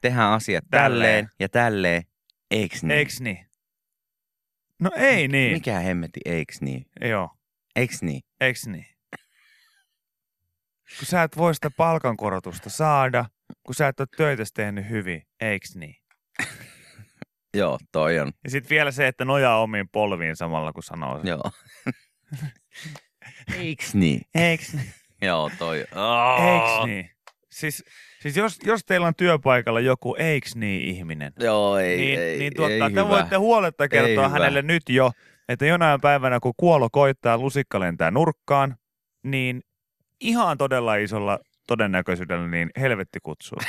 tehdään 0.00 0.32
asiat 0.32 0.64
Tälleen. 0.70 0.92
tälleen, 1.00 1.28
ja 1.40 1.48
tälleen, 1.48 2.02
eiks 2.50 2.82
niin? 2.82 2.98
eiks 2.98 3.20
niin? 3.20 3.46
No 4.80 4.90
ei 4.96 5.28
niin, 5.28 5.52
Mikä 5.52 5.78
hemmeti, 5.78 6.20
eiks 6.24 6.60
niin? 6.60 6.86
joo, 7.00 7.30
Eiks 7.76 8.02
niin? 8.02 8.20
eiks 8.40 8.66
niin? 8.66 8.86
Kun 10.98 11.06
sä 11.06 11.22
et 11.22 11.36
voi 11.36 11.54
sitä 11.54 11.70
palkankorotusta 11.70 12.70
saada, 12.70 13.24
kun 13.66 13.74
sä 13.74 13.88
et 13.88 14.00
ole 14.00 14.08
töitä 14.16 14.42
tehnyt 14.54 14.88
hyvin, 14.88 15.22
eiks 15.40 15.76
niin? 15.76 15.96
Joo, 17.56 17.78
toi 17.92 18.18
on. 18.18 18.32
Ja 18.44 18.50
sitten 18.50 18.70
vielä 18.70 18.90
se, 18.90 19.06
että 19.08 19.24
nojaa 19.24 19.62
omiin 19.62 19.88
polviin 19.88 20.36
samalla, 20.36 20.72
kun 20.72 20.82
sanoo 20.82 21.18
sen. 21.18 21.26
Joo. 21.26 21.42
eiks 23.58 23.94
niin? 23.94 24.20
Eiks, 24.34 24.76
Joo, 25.22 25.50
toi. 25.58 25.78
eiks 25.78 26.86
niin? 26.86 27.10
Siis, 27.50 27.84
siis 28.20 28.36
jos, 28.36 28.58
jos 28.64 28.84
teillä 28.84 29.06
on 29.06 29.14
työpaikalla 29.14 29.80
joku 29.80 30.14
eiks 30.18 30.56
niin 30.56 30.82
ihminen, 30.82 31.32
Joo, 31.40 31.78
ei, 31.78 31.96
niin, 31.96 32.20
ei, 32.20 32.30
niin 32.30 32.42
ei 32.42 32.50
tuottaa, 32.50 32.90
te 32.90 33.00
hyvä. 33.00 33.08
voitte 33.08 33.36
huoletta 33.36 33.88
kertoa 33.88 34.28
hyvä. 34.28 34.28
hänelle 34.28 34.62
nyt 34.62 34.82
jo, 34.88 35.10
että 35.48 35.66
jonain 35.66 36.00
päivänä 36.00 36.40
kun 36.40 36.52
kuolo 36.56 36.88
koittaa, 36.92 37.38
lusikka 37.38 37.80
lentää 37.80 38.10
nurkkaan, 38.10 38.76
niin 39.22 39.60
ihan 40.20 40.58
todella 40.58 40.96
isolla 40.96 41.38
todennäköisyydellä 41.66 42.48
niin 42.48 42.70
helvetti 42.80 43.18
kutsuu. 43.22 43.58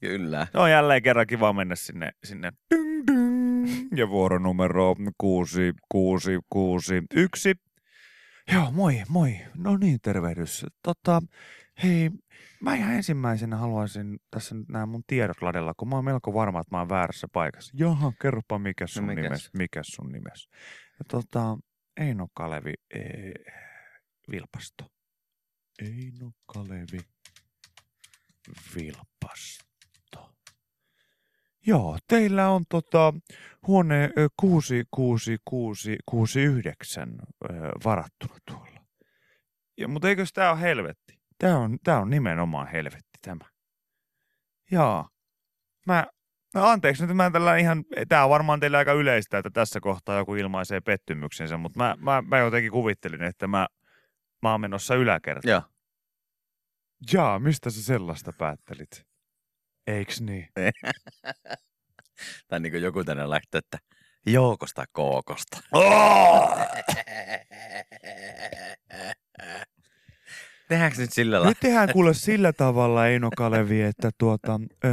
Kyllä. 0.00 0.46
Se 0.52 0.58
on 0.58 0.70
jälleen 0.70 1.02
kerran 1.02 1.26
kiva 1.26 1.52
mennä 1.52 1.76
sinne, 1.76 2.10
sinne 2.24 2.52
ding, 2.74 3.02
ding, 3.06 3.68
ja 3.96 4.08
vuoronumero 4.08 4.94
6661. 5.18 7.54
Joo, 8.52 8.70
moi, 8.72 9.02
moi. 9.08 9.38
No 9.54 9.76
niin, 9.76 9.98
tervehdys. 10.02 10.66
Tota, 10.82 11.22
hei, 11.82 12.10
mä 12.60 12.74
ihan 12.74 12.94
ensimmäisenä 12.94 13.56
haluaisin 13.56 14.18
tässä 14.30 14.54
nyt 14.54 14.68
nämä 14.68 14.86
mun 14.86 15.02
tiedot 15.06 15.42
ladella, 15.42 15.74
kun 15.76 15.88
mä 15.88 15.94
oon 15.94 16.04
melko 16.04 16.34
varma, 16.34 16.60
että 16.60 16.74
mä 16.74 16.78
oon 16.78 16.88
väärässä 16.88 17.26
paikassa. 17.32 17.72
Jaha, 17.76 18.12
kerropa 18.22 18.58
mikä 18.58 18.86
sun 18.86 19.02
No 19.06 19.06
mikäs? 19.14 19.22
nimes, 19.24 19.50
mikä 19.54 19.80
sun 19.82 20.12
nimes. 20.12 20.48
Ja 20.98 21.04
tota, 21.10 21.58
Eino 21.96 22.26
Kalevi 22.34 22.74
ee, 22.94 23.32
Vilpasto. 24.30 24.84
Eino 25.82 26.32
Kalevi 26.46 26.98
Vilpasto. 28.76 29.65
Joo, 31.66 31.98
teillä 32.08 32.48
on 32.48 32.64
tota, 32.68 33.14
huone 33.66 34.10
ö, 34.18 34.28
66669 34.36 37.08
ö, 37.10 37.14
varattuna 37.84 38.36
tuolla. 38.48 38.80
Ja, 39.78 39.88
mutta 39.88 40.08
eikös 40.08 40.32
tää 40.32 40.50
ole 40.50 40.60
helvetti? 40.60 41.18
Tää 41.38 41.58
on, 41.58 41.78
tää 41.84 42.00
on 42.00 42.10
nimenomaan 42.10 42.66
helvetti 42.66 43.18
tämä. 43.22 43.44
Jaa. 44.70 45.08
Mä, 45.86 46.06
no 46.54 46.66
anteeksi 46.66 47.06
nyt 47.06 47.16
mä 47.16 47.30
tällä 47.30 47.56
ihan, 47.56 47.84
tää 48.08 48.24
on 48.24 48.30
varmaan 48.30 48.60
teillä 48.60 48.78
aika 48.78 48.92
yleistä, 48.92 49.38
että 49.38 49.50
tässä 49.50 49.80
kohtaa 49.80 50.18
joku 50.18 50.34
ilmaisee 50.34 50.80
pettymyksensä, 50.80 51.56
mutta 51.56 51.78
mä, 51.78 51.96
mä, 51.98 52.22
mä 52.22 52.38
jotenkin 52.38 52.72
kuvittelin, 52.72 53.22
että 53.22 53.46
mä, 53.46 53.66
mä 54.42 54.50
oon 54.50 54.60
menossa 54.60 54.94
yläkertaan. 54.94 55.50
Joo. 55.50 55.62
Jaa, 57.12 57.38
mistä 57.38 57.70
sä 57.70 57.82
sellaista 57.82 58.32
päättelit? 58.38 59.05
Eiks 59.86 60.20
niin? 60.20 60.48
Tai 62.48 62.60
niin 62.60 62.72
kuin 62.72 62.82
joku 62.82 63.04
tänne 63.04 63.30
lähtee, 63.30 63.58
että 63.58 63.78
joukosta 64.26 64.84
kookosta. 64.92 65.58
Tehdäänkö 70.68 71.00
nyt 71.00 71.12
sillä 71.12 71.36
lailla? 71.36 71.48
Nyt 71.48 71.60
tehdään 71.60 71.92
kuule 71.92 72.14
sillä 72.14 72.52
tavalla, 72.52 73.06
Eino 73.06 73.30
Kalevi, 73.36 73.82
että 73.82 74.10
tuota, 74.18 74.60
ö, 74.84 74.88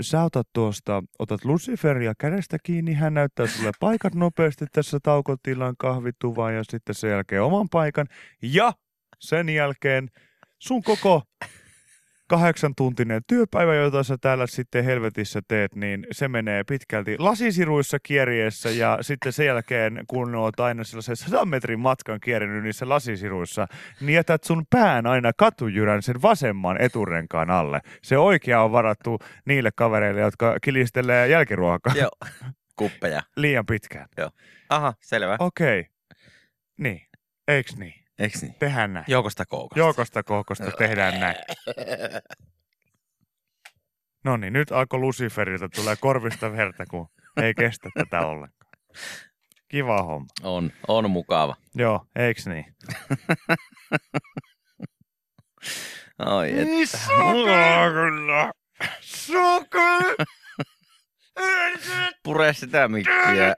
sä 0.00 0.22
otat 0.22 0.48
tuosta, 0.52 1.02
otat 1.18 1.44
Luciferia 1.44 2.12
kädestä 2.18 2.56
kiinni, 2.62 2.94
hän 2.94 3.14
näyttää 3.14 3.46
sulle 3.46 3.70
paikat 3.80 4.14
nopeasti 4.14 4.64
tässä 4.72 4.98
taukotilan 5.02 5.74
kahvituvaan 5.78 6.54
ja 6.54 6.64
sitten 6.70 6.94
sen 6.94 7.10
jälkeen 7.10 7.42
oman 7.42 7.68
paikan. 7.68 8.06
Ja 8.42 8.72
sen 9.18 9.48
jälkeen 9.48 10.08
sun 10.58 10.82
koko 10.82 11.22
kahdeksan 12.32 12.74
tuntinen 12.74 13.22
työpäivä, 13.26 13.74
jota 13.74 14.02
sä 14.02 14.18
täällä 14.20 14.46
sitten 14.46 14.84
helvetissä 14.84 15.40
teet, 15.48 15.74
niin 15.74 16.06
se 16.12 16.28
menee 16.28 16.64
pitkälti 16.64 17.18
lasisiruissa 17.18 17.98
kierriessä 18.02 18.70
ja 18.70 18.98
sitten 19.00 19.32
sen 19.32 19.46
jälkeen, 19.46 20.04
kun 20.08 20.34
oot 20.34 20.60
aina 20.60 20.84
sellaisen 20.84 21.16
100 21.16 21.44
metrin 21.44 21.80
matkan 21.80 22.20
kierrinyt 22.20 22.62
niissä 22.62 22.88
lasisiruissa, 22.88 23.66
niin 24.00 24.14
jätät 24.14 24.44
sun 24.44 24.64
pään 24.70 25.06
aina 25.06 25.32
katujyrän 25.36 26.02
sen 26.02 26.22
vasemman 26.22 26.82
eturenkaan 26.82 27.50
alle. 27.50 27.80
Se 28.02 28.18
oikea 28.18 28.62
on 28.62 28.72
varattu 28.72 29.18
niille 29.44 29.70
kavereille, 29.74 30.20
jotka 30.20 30.56
kilistelee 30.62 31.28
jälkiruokaa 31.28 31.94
Joo. 31.96 32.10
Kuppeja. 32.76 33.22
liian 33.36 33.66
pitkään. 33.66 34.08
Aha, 34.68 34.94
selvä. 35.00 35.36
Okei. 35.38 35.80
Okay. 35.80 35.92
Niin. 36.78 37.02
Eiks 37.48 37.76
niin? 37.76 38.01
Eiks 38.18 38.42
niin? 38.42 38.54
Tehdään 38.54 38.92
näin. 38.92 39.04
Joukosta 39.08 39.46
koukosta. 39.46 39.78
Joukosta 39.78 40.22
kookosta 40.22 40.70
tehdään 40.70 41.20
näin. 41.20 41.36
No 44.24 44.36
niin, 44.36 44.52
nyt 44.52 44.72
alkoi 44.72 44.98
Luciferilta 45.00 45.68
tulee 45.68 45.96
korvista 45.96 46.52
verta, 46.52 46.86
kun 46.86 47.08
ei 47.42 47.54
kestä 47.54 47.88
tätä 47.94 48.26
ollenkaan. 48.26 48.72
Kiva 49.68 50.02
homma. 50.02 50.26
On, 50.42 50.72
on 50.88 51.10
mukava. 51.10 51.56
Joo, 51.74 52.06
eiks 52.16 52.46
niin? 52.46 52.76
Oi, 56.26 56.50
et. 56.60 56.68
kyllä. 57.92 58.52
Soke! 59.00 60.14
Pure 62.24 62.52
sitä 62.52 62.88
mikkiä. 62.88 63.54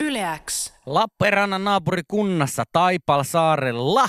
Yleäks. 0.00 0.74
Lappeenrannan 0.86 1.64
naapurikunnassa 1.64 2.64
Taipalsaarella, 2.72 4.08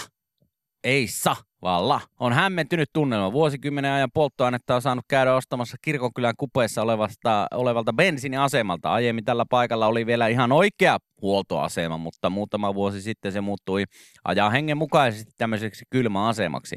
ei 0.84 1.08
sa, 1.08 1.36
vaan 1.62 1.90
la, 1.90 2.02
on 2.20 2.34
hämmentynyt 2.34 2.90
tunnelma. 2.94 3.32
Vuosikymmenen 3.32 3.92
ajan 3.92 4.10
polttoainetta 4.14 4.75
on 4.75 4.82
saanut 4.82 5.06
käydä 5.08 5.36
ostamassa 5.36 5.78
kirkonkylän 5.82 6.34
kupeessa 6.38 6.82
olevasta, 6.82 7.48
olevalta 7.52 7.94
bensiiniasemalta. 7.94 8.92
Aiemmin 8.94 9.25
tällä 9.25 9.46
paikalla 9.50 9.88
oli 9.88 10.06
vielä 10.06 10.28
ihan 10.28 10.52
oikea 10.52 10.98
huoltoasema, 11.22 11.98
mutta 11.98 12.30
muutama 12.30 12.75
vuosi 12.75 13.02
sitten 13.02 13.32
se 13.32 13.42
muuttui 13.42 13.84
ajaa 14.24 14.50
hengen 14.50 14.78
mukaisesti 14.78 15.32
tämmöiseksi 15.38 15.86
kylmäasemaksi. 15.90 16.75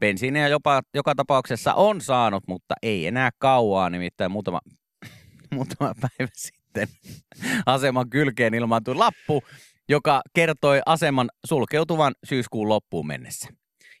Bensiiniä 0.00 0.48
jopa, 0.48 0.80
joka 0.94 1.14
tapauksessa 1.14 1.74
on 1.74 2.00
saanut, 2.00 2.44
mutta 2.48 2.74
ei 2.82 3.06
enää 3.06 3.30
kauaa, 3.38 3.90
nimittäin 3.90 4.30
muutama, 4.30 4.60
muutama 5.54 5.92
päivä 6.00 6.30
sitten 6.80 6.88
aseman 7.66 8.10
kylkeen 8.10 8.54
ilmaantui 8.54 8.94
lappu, 8.94 9.42
joka 9.88 10.22
kertoi 10.34 10.80
aseman 10.86 11.30
sulkeutuvan 11.46 12.14
syyskuun 12.24 12.68
loppuun 12.68 13.06
mennessä. 13.06 13.48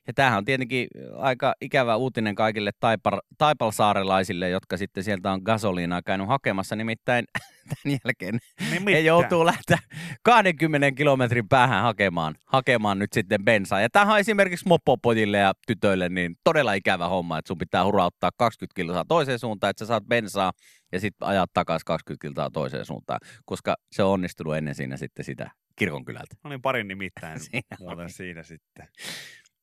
Ja 0.06 0.12
tämähän 0.12 0.38
on 0.38 0.44
tietenkin 0.44 0.88
aika 1.16 1.54
ikävä 1.60 1.96
uutinen 1.96 2.34
kaikille 2.34 2.70
taipar, 2.80 3.20
taipalsaarelaisille, 3.38 4.48
jotka 4.48 4.76
sitten 4.76 5.04
sieltä 5.04 5.32
on 5.32 5.40
gasoliinaa 5.44 6.02
käynyt 6.02 6.28
hakemassa. 6.28 6.76
Nimittäin 6.76 7.24
tämän 7.68 7.98
jälkeen 8.04 8.38
Niin 8.70 8.88
he 8.88 9.00
joutuu 9.00 9.46
lähteä 9.46 9.78
20 10.22 10.92
kilometrin 10.92 11.48
päähän 11.48 11.82
hakemaan, 11.82 12.34
hakemaan 12.44 12.98
nyt 12.98 13.12
sitten 13.12 13.44
bensaa. 13.44 13.80
Ja 13.80 13.90
tämähän 13.90 14.14
on 14.14 14.20
esimerkiksi 14.20 14.68
mopopojille 14.68 15.38
ja 15.38 15.52
tytöille 15.66 16.08
niin 16.08 16.36
todella 16.44 16.72
ikävä 16.72 17.08
homma, 17.08 17.38
että 17.38 17.48
sun 17.48 17.58
pitää 17.58 17.84
hurauttaa 17.84 18.30
20 18.38 18.74
kilsaa 18.76 19.04
toiseen 19.08 19.38
suuntaan, 19.38 19.70
että 19.70 19.84
sä 19.84 19.88
saat 19.88 20.04
bensaa 20.04 20.52
ja 20.92 21.00
sitten 21.00 21.28
ajaa 21.28 21.46
takaisin 21.54 21.84
20 21.84 22.28
kilsaa 22.28 22.50
toiseen 22.50 22.84
suuntaan, 22.84 23.20
koska 23.44 23.76
se 23.92 24.02
on 24.02 24.12
onnistunut 24.12 24.56
ennen 24.56 24.74
siinä 24.74 24.96
sitten 24.96 25.24
sitä 25.24 25.50
kirkonkylältä. 25.76 26.36
No 26.44 26.50
niin, 26.50 26.62
parin 26.62 26.88
nimittäin 26.88 27.40
Siinä 27.50 27.76
muuten 27.78 28.10
siinä 28.10 28.42
sitten. 28.42 28.88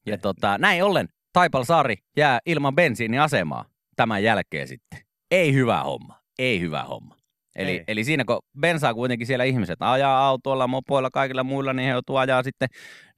Ja 0.05 0.17
tota, 0.17 0.57
näin 0.57 0.83
ollen 0.83 1.07
Taipalsaari 1.33 1.95
jää 2.17 2.39
ilman 2.45 2.75
bensiiniasemaa 2.75 3.65
tämän 3.95 4.23
jälkeen 4.23 4.67
sitten. 4.67 4.99
Ei 5.31 5.53
hyvä 5.53 5.83
homma, 5.83 6.19
ei 6.39 6.59
hyvä 6.59 6.83
homma. 6.83 7.15
Eli, 7.55 7.71
Ei. 7.71 7.83
eli 7.87 8.03
siinä 8.03 8.25
kun 8.25 8.39
bensaa 8.59 8.93
kuitenkin 8.93 9.27
siellä 9.27 9.43
ihmiset 9.43 9.77
ajaa 9.79 10.27
autoilla, 10.27 10.67
mopoilla, 10.67 11.09
kaikilla 11.11 11.43
muilla, 11.43 11.73
niin 11.73 11.85
he 11.85 11.91
joutuu 11.91 12.15
ajaa 12.15 12.43
sitten 12.43 12.69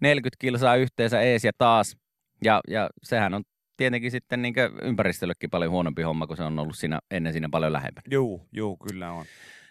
40 0.02 0.36
kilsaa 0.40 0.76
yhteensä 0.76 1.22
ees 1.22 1.44
ja 1.44 1.52
taas. 1.58 1.98
Ja, 2.44 2.62
ja 2.68 2.90
sehän 3.04 3.34
on 3.34 3.44
tietenkin 3.78 4.12
sitten 4.12 4.42
niin 4.42 4.56
ympäristöllekin 4.82 5.50
paljon 5.50 5.72
huonompi 5.72 6.02
homma, 6.02 6.28
kun 6.28 6.38
se 6.38 6.44
on 6.44 6.60
ollut 6.60 6.78
siinä, 6.78 7.00
ennen 7.12 7.34
siinä 7.34 7.48
paljon 7.52 7.74
lähempänä. 7.74 8.04
Juu, 8.12 8.48
juu, 8.52 8.78
kyllä 8.78 9.12
on. 9.12 9.26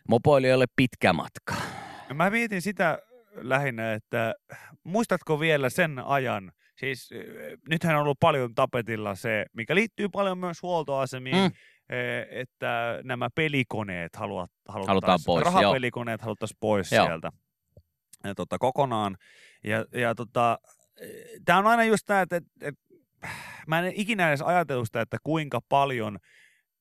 Mopoilijoille 0.08 0.66
pitkä 0.76 1.12
matka. 1.12 1.54
Mä 2.14 2.30
mietin 2.30 2.62
sitä 2.62 2.98
lähinnä, 3.34 3.92
että 3.92 4.34
muistatko 4.84 5.40
vielä 5.40 5.70
sen 5.70 5.98
ajan, 5.98 6.52
siis 6.76 7.10
nythän 7.68 7.96
on 7.96 8.02
ollut 8.02 8.20
paljon 8.20 8.54
tapetilla 8.54 9.14
se, 9.14 9.46
mikä 9.52 9.74
liittyy 9.74 10.08
paljon 10.08 10.38
myös 10.38 10.62
huoltoasemiin, 10.62 11.36
Mm. 11.36 11.42
mm. 11.42 11.52
että 12.30 13.00
nämä 13.04 13.28
pelikoneet 13.34 14.16
haluat, 14.16 14.50
Halutaan 14.68 15.18
pois, 15.26 15.44
joo. 15.44 15.52
rahapelikoneet 15.54 16.22
haluttaisiin 16.22 16.58
pois 16.60 16.92
Joo. 16.92 17.06
sieltä 17.06 17.30
ja, 18.24 18.34
tota, 18.34 18.58
kokonaan. 18.58 19.16
Ja, 19.64 19.84
ja 20.00 20.14
tota, 20.14 20.58
tämä 21.44 21.58
on 21.58 21.66
aina 21.66 21.84
just 21.84 22.02
tämä, 22.06 22.20
että, 22.20 22.36
että, 22.36 22.50
että 22.60 22.80
mä 23.66 23.78
en 23.78 23.92
ikinä 23.96 24.28
edes 24.28 24.42
ajatellut 24.42 24.86
sitä, 24.88 25.00
että 25.00 25.16
kuinka 25.22 25.60
paljon 25.68 26.18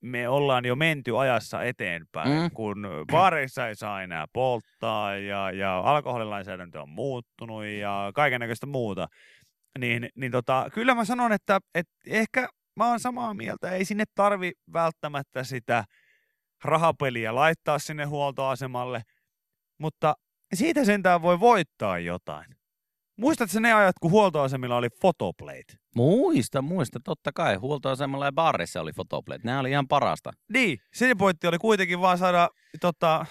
me 0.02 0.30
ollaan 0.30 0.66
jo 0.66 0.76
menty 0.76 1.20
ajassa 1.20 1.64
eteenpäin, 1.64 2.30
Mm. 2.30 2.52
kun 2.54 2.88
baareissa 3.12 3.68
ei 3.68 3.76
saa 3.76 4.04
enää 4.04 4.26
polttaa 4.34 5.16
ja, 5.16 5.52
ja 5.52 5.80
alkoholilainsäädäntö 5.80 6.82
on 6.82 6.90
muuttunut 6.90 7.66
ja 7.66 8.12
kaikenlaista 8.16 8.68
muuta. 8.68 9.08
Niin, 9.80 10.10
niin 10.16 10.32
tota, 10.32 10.70
kyllä 10.74 10.96
mä 10.96 11.06
sanon, 11.06 11.32
että, 11.32 11.60
että 11.76 11.94
ehkä 12.08 12.48
mä 12.76 12.88
oon 12.88 13.00
samaa 13.00 13.34
mieltä. 13.34 13.72
Ei 13.72 13.86
sinne 13.86 14.04
tarvi 14.16 14.52
välttämättä 14.74 15.44
sitä 15.44 15.84
rahapeliä 16.64 17.36
laittaa 17.36 17.80
sinne 17.80 18.06
huoltoasemalle, 18.06 19.02
mutta 19.78 20.14
siitä 20.54 20.86
sentään 20.86 21.22
voi 21.22 21.40
voittaa 21.40 22.00
jotain. 22.00 22.46
Muistatko 23.18 23.60
ne 23.60 23.74
ajat, 23.74 23.96
kun 24.02 24.12
huoltoasemilla 24.12 24.78
oli 24.78 24.90
fotoplate? 25.02 25.74
Muista, 25.96 26.62
muista, 26.62 27.00
totta 27.04 27.32
kai. 27.36 27.56
Huoltoasemalla 27.56 28.26
ja 28.26 28.32
baarissa 28.32 28.82
oli 28.82 28.94
fotoplayt. 28.94 29.44
Nämä 29.44 29.60
oli 29.60 29.70
ihan 29.70 29.88
parasta. 29.88 30.32
Niin, 30.54 30.80
sen 30.94 31.18
pointti 31.18 31.48
oli 31.48 31.58
kuitenkin 31.58 32.02
vaan 32.02 32.18
saada, 32.18 32.50
tota, 32.82 33.26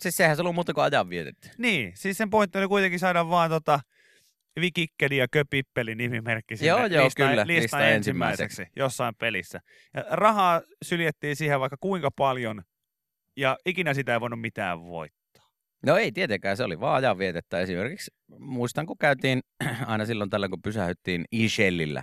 Siis 0.00 0.16
sehän 0.16 0.36
se 0.36 0.42
oli 0.42 0.52
muuta 0.52 0.74
kuin 0.74 0.84
ajan 0.84 1.08
vietetty. 1.08 1.50
niin, 1.58 1.92
siis 1.96 2.18
sen 2.18 2.30
pointti 2.30 2.58
oli 2.58 2.68
kuitenkin 2.68 2.98
saada 2.98 3.28
vaan 3.28 3.50
tota, 3.50 3.80
Vikikkeli 4.60 5.16
ja 5.16 5.28
Köpippeli 5.28 5.94
nimimerkki 5.94 6.56
sinne 6.56 6.68
Joo, 6.68 6.86
joo, 6.86 7.04
listan, 7.04 7.28
kyllä, 7.28 7.46
listan 7.46 7.62
listan 7.62 7.92
ensimmäiseksi 7.92 8.66
jossain 8.76 9.14
pelissä. 9.14 9.60
Ja 9.94 10.04
rahaa 10.10 10.62
syljettiin 10.84 11.36
siihen 11.36 11.60
vaikka 11.60 11.76
kuinka 11.80 12.10
paljon, 12.10 12.62
ja 13.36 13.58
ikinä 13.66 13.94
sitä 13.94 14.12
ei 14.12 14.20
voinut 14.20 14.40
mitään 14.40 14.84
voittaa. 14.84 15.18
No 15.86 15.96
ei 15.96 16.12
tietenkään, 16.12 16.56
se 16.56 16.64
oli 16.64 16.80
vaan 16.80 16.96
ajan 16.96 17.18
vietettä. 17.18 17.60
Esimerkiksi 17.60 18.10
muistan, 18.38 18.86
kun 18.86 18.98
käytiin 18.98 19.40
aina 19.86 20.06
silloin 20.06 20.30
tällä, 20.30 20.48
kun 20.48 20.62
pysähyttiin 20.62 21.24
Ishellillä, 21.32 22.02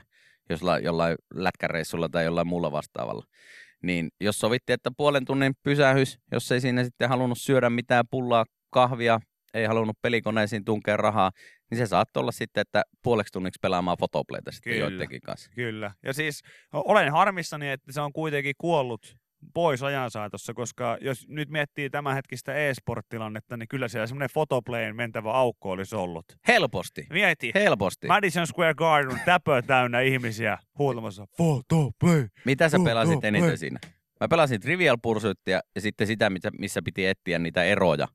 jollain, 0.50 0.84
jollain 0.84 1.16
lätkäreissulla 1.34 2.10
tai 2.10 2.26
jollain 2.26 2.48
muulla 2.48 2.72
vastaavalla. 2.72 3.26
Niin 3.84 4.10
jos 4.22 4.40
sovittiin, 4.40 4.74
että 4.74 4.92
puolen 4.98 5.26
tunnin 5.26 5.54
pysähys, 5.64 6.20
jos 6.32 6.52
ei 6.52 6.62
siinä 6.62 6.84
sitten 6.84 7.10
halunnut 7.10 7.38
syödä 7.42 7.70
mitään 7.70 8.06
pullaa, 8.12 8.46
kahvia, 8.70 9.20
ei 9.54 9.66
halunnut 9.66 9.98
pelikoneisiin 10.02 10.66
tunkea 10.66 10.98
rahaa, 10.98 11.32
niin 11.72 11.78
se 11.78 11.86
saattoi 11.86 12.22
olla 12.22 12.32
sitten, 12.32 12.62
että 12.62 12.84
puoleksi 13.04 13.32
tunniksi 13.34 13.60
pelaamaan 13.62 13.98
fotopleita 14.00 14.52
sitten 14.52 14.74
Kyllä. 14.74 14.90
joidenkin 14.90 15.22
kanssa. 15.22 15.52
Kyllä. 15.56 15.92
Ja 16.04 16.14
siis 16.14 16.42
olen 16.74 17.12
harmissani, 17.12 17.70
että 17.70 17.92
se 17.92 18.02
on 18.02 18.14
kuitenkin 18.14 18.56
kuollut 18.58 19.16
pois 19.54 19.84
ajan 19.84 20.12
saatossa, 20.12 20.54
koska 20.54 20.98
jos 21.02 21.28
nyt 21.28 21.50
miettii 21.50 21.90
tämänhetkistä 21.90 22.54
e-sport-tilannetta, 22.54 23.58
niin 23.58 23.68
kyllä 23.68 23.88
siellä 23.88 24.08
semmoinen 24.08 24.30
fotoplayin 24.34 24.96
mentävä 24.96 25.32
aukko 25.32 25.72
olisi 25.72 25.96
ollut. 25.96 26.26
Helposti. 26.48 27.08
Mieti, 27.10 27.52
Helposti. 27.56 28.08
Madison 28.08 28.48
Square 28.48 28.74
Garden 28.74 29.20
täpö 29.26 29.62
täynnä 29.62 30.02
ihmisiä 30.02 30.58
huutamassa 30.80 31.28
fotoplay. 31.38 32.28
Mitä 32.46 32.70
sä 32.70 32.78
pelasit 32.86 33.14
joo, 33.14 33.22
eniten 33.24 33.58
siinä? 33.58 33.80
Mä 34.22 34.28
pelasin 34.28 34.62
Trivial 34.62 34.98
Pursuitia 35.02 35.62
ja 35.76 35.82
sitten 35.82 36.08
sitä, 36.08 36.32
missä 36.60 36.82
piti 36.86 37.06
etsiä 37.06 37.40
niitä 37.40 37.64
eroja. 37.64 38.08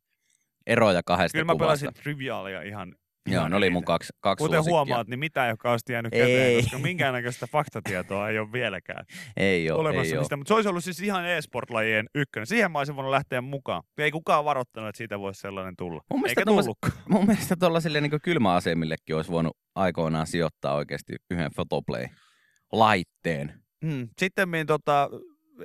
Eroja 0.67 1.03
kahdesta 1.07 1.37
Kyllä 1.39 1.45
mä 1.45 1.53
kuvasta. 1.53 1.85
pelasin 1.85 2.03
Trivialia 2.03 2.63
ihan 2.63 2.95
Joo, 3.29 3.49
ne 3.49 3.57
oli 3.57 3.71
mun 3.71 3.85
kaksi, 3.85 4.13
kaksi 4.21 4.45
Kuten 4.45 4.57
suosikkia. 4.57 4.73
huomaat, 4.73 5.09
niin 5.09 5.21
mitä 5.21 5.45
ei 5.47 5.51
ole 5.51 5.57
kauheasti 5.57 5.93
jäänyt 5.93 6.15
Ei. 6.15 6.21
käteen, 6.21 6.63
koska 6.63 6.79
minkäännäköistä 6.79 7.47
faktatietoa 7.47 8.29
ei 8.29 8.39
ole 8.39 8.53
vieläkään 8.53 9.05
Ei 9.37 9.71
ole, 9.71 9.81
olemassa 9.81 10.15
ei 10.15 10.19
mistä. 10.19 10.37
Mutta 10.37 10.49
se 10.49 10.55
olisi 10.55 10.69
ollut 10.69 10.85
siis 10.85 11.01
ihan 11.01 11.27
e-sport-lajien 11.27 12.07
ykkönen. 12.15 12.47
Siihen 12.47 12.73
mä 12.73 12.79
olisin 12.79 12.97
voinut 12.97 13.11
lähteä 13.11 13.41
mukaan. 13.41 13.83
Ei 13.99 14.11
kukaan 14.11 14.45
varoittanut, 14.45 14.89
että 14.89 14.99
siitä 14.99 15.19
voisi 15.19 15.41
sellainen 15.41 15.75
tulla. 15.79 16.01
Mun 16.11 16.21
mielestä 16.21 16.41
Eikä 16.41 16.51
tullutkaan. 16.51 16.93
Mun 17.09 17.27
mielestä 17.27 17.57
tuollaisille 17.57 18.01
niin 18.01 18.21
kylmäasemillekin 18.23 19.17
olisi 19.17 19.33
voinut 19.33 19.57
aikoinaan 19.75 20.27
sijoittaa 20.27 20.75
oikeasti 20.75 21.13
yhden 21.31 21.51
fotoplay-laitteen. 21.57 23.53
Hmm. 23.87 24.09
Sitten 24.19 24.49
tota, 24.67 25.11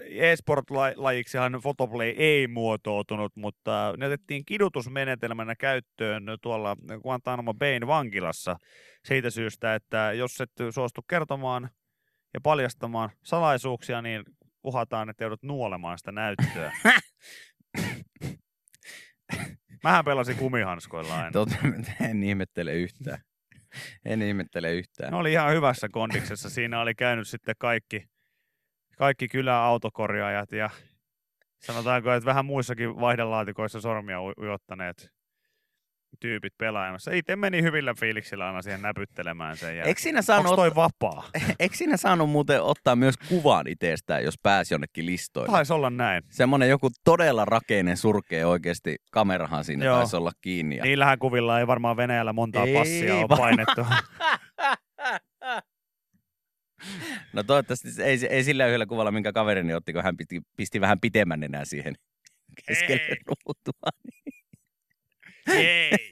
e-sport-lajiksihan 0.10 1.60
Photoplay 1.62 2.14
ei 2.18 2.48
muotoutunut, 2.48 3.36
mutta 3.36 3.94
ne 3.98 4.06
otettiin 4.06 4.46
kidutusmenetelmänä 4.46 5.56
käyttöön 5.56 6.24
tuolla 6.42 6.76
Guantanamo 7.02 7.54
Bayn 7.54 7.88
vankilassa 7.88 8.58
siitä 9.06 9.30
syystä, 9.30 9.76
että 9.76 10.12
jos 10.14 10.42
et 10.42 10.52
suostu 10.70 11.02
kertomaan 11.10 11.70
ja 12.34 12.42
paljastamaan 12.44 13.10
salaisuuksia, 13.24 14.02
niin 14.02 14.24
uhataan, 14.64 15.10
että 15.10 15.24
joudut 15.24 15.44
nuolemaan 15.44 15.98
sitä 15.98 16.12
näyttöä. 16.12 16.72
Mähän 19.84 20.06
pelasin 20.06 20.38
kumihanskoilla 20.38 21.16
aina. 21.16 21.32
Totta, 21.32 21.56
en 22.10 22.24
ihmettele 22.24 22.74
yhtään. 22.74 23.20
En 24.06 24.22
ihmettele 24.22 24.74
yhtään. 24.74 25.12
Ne 25.12 25.18
oli 25.18 25.32
ihan 25.32 25.54
hyvässä 25.54 25.90
kondiksessa. 25.92 26.50
Siinä 26.50 26.82
oli 26.82 26.96
käynyt 26.96 27.28
sitten 27.28 27.56
kaikki, 27.60 28.06
kaikki 28.98 29.28
kylän 29.28 29.56
autokorjaajat 29.56 30.52
ja 30.52 30.70
sanotaanko, 31.60 32.14
että 32.14 32.26
vähän 32.26 32.46
muissakin 32.46 33.00
vaihdelaatikoissa 33.00 33.82
sormia 33.82 34.22
ujottaneet 34.22 35.16
tyypit 36.20 36.54
pelaamassa. 36.58 37.12
Itse 37.12 37.36
meni 37.36 37.62
hyvillä 37.62 37.94
fiiliksillä 38.00 38.48
aina 38.48 38.62
siihen 38.62 38.82
näpyttelemään 38.82 39.58
sen. 39.58 39.82
Eikö 39.82 40.02
siinä 40.02 40.22
saanut, 40.22 40.46
Onko 40.46 40.56
toi 40.56 40.76
vapaa? 40.76 41.30
eikö 41.60 41.76
siinä 41.76 41.98
saanut 41.98 42.30
muuten 42.30 42.62
ottaa 42.62 42.96
myös 42.96 43.16
kuvan 43.30 43.68
itsestään, 43.68 44.24
jos 44.24 44.36
pääsi 44.44 44.74
jonnekin 44.74 45.06
listoille? 45.06 45.52
Taisi 45.52 45.74
olla 45.74 45.90
näin. 45.90 46.24
Semmoinen 46.30 46.70
joku 46.70 46.90
todella 47.04 47.46
rakeinen 47.46 47.98
surkea 47.98 48.48
oikeasti 48.48 48.96
kamerahan 49.12 49.64
siinä 49.64 49.86
Joo. 49.86 49.98
taisi 49.98 50.16
olla 50.16 50.32
kiinni. 50.42 50.78
Ja... 50.78 50.84
Niillähän 50.84 51.20
kuvilla 51.20 51.60
ei 51.60 51.68
varmaan 51.68 51.98
Venäjällä 51.98 52.34
montaa 52.34 52.64
Ei 52.64 52.74
passia 52.74 53.16
ole 53.16 53.28
painettu. 53.38 53.86
No 57.36 57.44
toivottavasti 57.44 57.88
ei, 58.04 58.20
ei 58.30 58.44
sillä 58.44 58.68
yhdellä 58.68 58.86
kuvalla, 58.86 59.12
minkä 59.12 59.34
kaverini 59.34 59.74
otti, 59.74 59.94
kun 59.94 60.04
hän 60.04 60.18
pisti, 60.18 60.42
pisti 60.58 60.82
vähän 60.82 61.00
pitemmän 61.00 61.44
enää 61.44 61.66
siihen 61.66 61.96
keskelle 62.68 63.02
Ei. 63.02 63.16
ruutua. 63.28 63.90
Ei. 65.60 65.92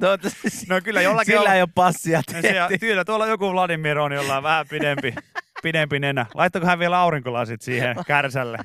Toivottavasti 0.00 0.50
s- 0.50 0.68
No 0.68 0.80
kyllä 0.84 1.02
jollakin 1.02 1.34
sillä 1.34 1.50
on- 1.50 1.56
ei 1.56 1.62
ole 1.62 1.68
passia 1.74 2.18
No 2.18 2.22
tehty. 2.42 2.48
se, 2.70 2.78
kyllä 2.78 3.04
tuolla 3.04 3.26
joku 3.26 3.52
Vladimir 3.52 3.98
on, 3.98 4.12
jolla 4.12 4.36
on 4.36 4.42
vähän 4.42 4.66
pidempi, 4.70 5.14
pidempi 5.62 5.98
nenä. 6.00 6.26
Laittako 6.34 6.66
hän 6.66 6.78
vielä 6.78 6.98
aurinkolasit 6.98 7.62
siihen 7.62 7.96
kärsälle? 8.06 8.58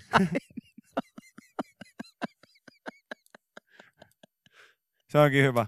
Se 5.07 5.17
onkin 5.19 5.43
hyvä. 5.43 5.65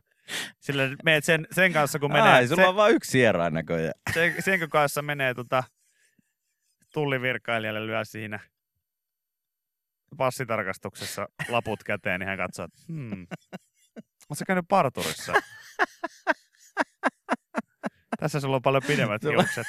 Sillä 0.59 0.83
meet 1.03 1.23
sen, 1.25 1.47
sen 1.51 1.73
kanssa, 1.73 1.99
kun 1.99 2.11
menee, 2.11 2.31
Ai, 2.31 2.47
sulla 2.47 2.61
se, 2.61 2.67
on 2.67 2.75
vain 2.75 2.95
yksi 2.95 3.11
sierain 3.11 3.53
näköjään. 3.53 3.93
se, 4.13 4.35
sen 4.39 4.59
kun 4.59 4.69
kanssa 4.69 5.01
menee 5.01 5.33
tota, 5.33 5.63
tullivirkailijalle 6.93 7.87
lyö 7.87 8.05
siinä 8.05 8.39
passitarkastuksessa 10.17 11.27
laput 11.49 11.83
käteen, 11.83 12.19
niin 12.19 12.27
hän 12.27 12.37
katsoo, 12.37 12.65
että 12.65 12.81
hmm, 12.87 13.27
oot 14.29 14.37
sä 14.37 14.45
käynyt 14.45 14.65
parturissa? 14.67 15.33
Tässä 18.19 18.39
sulla 18.39 18.55
on 18.55 18.61
paljon 18.61 18.83
pidemmät 18.87 19.23
hiukset. 19.23 19.67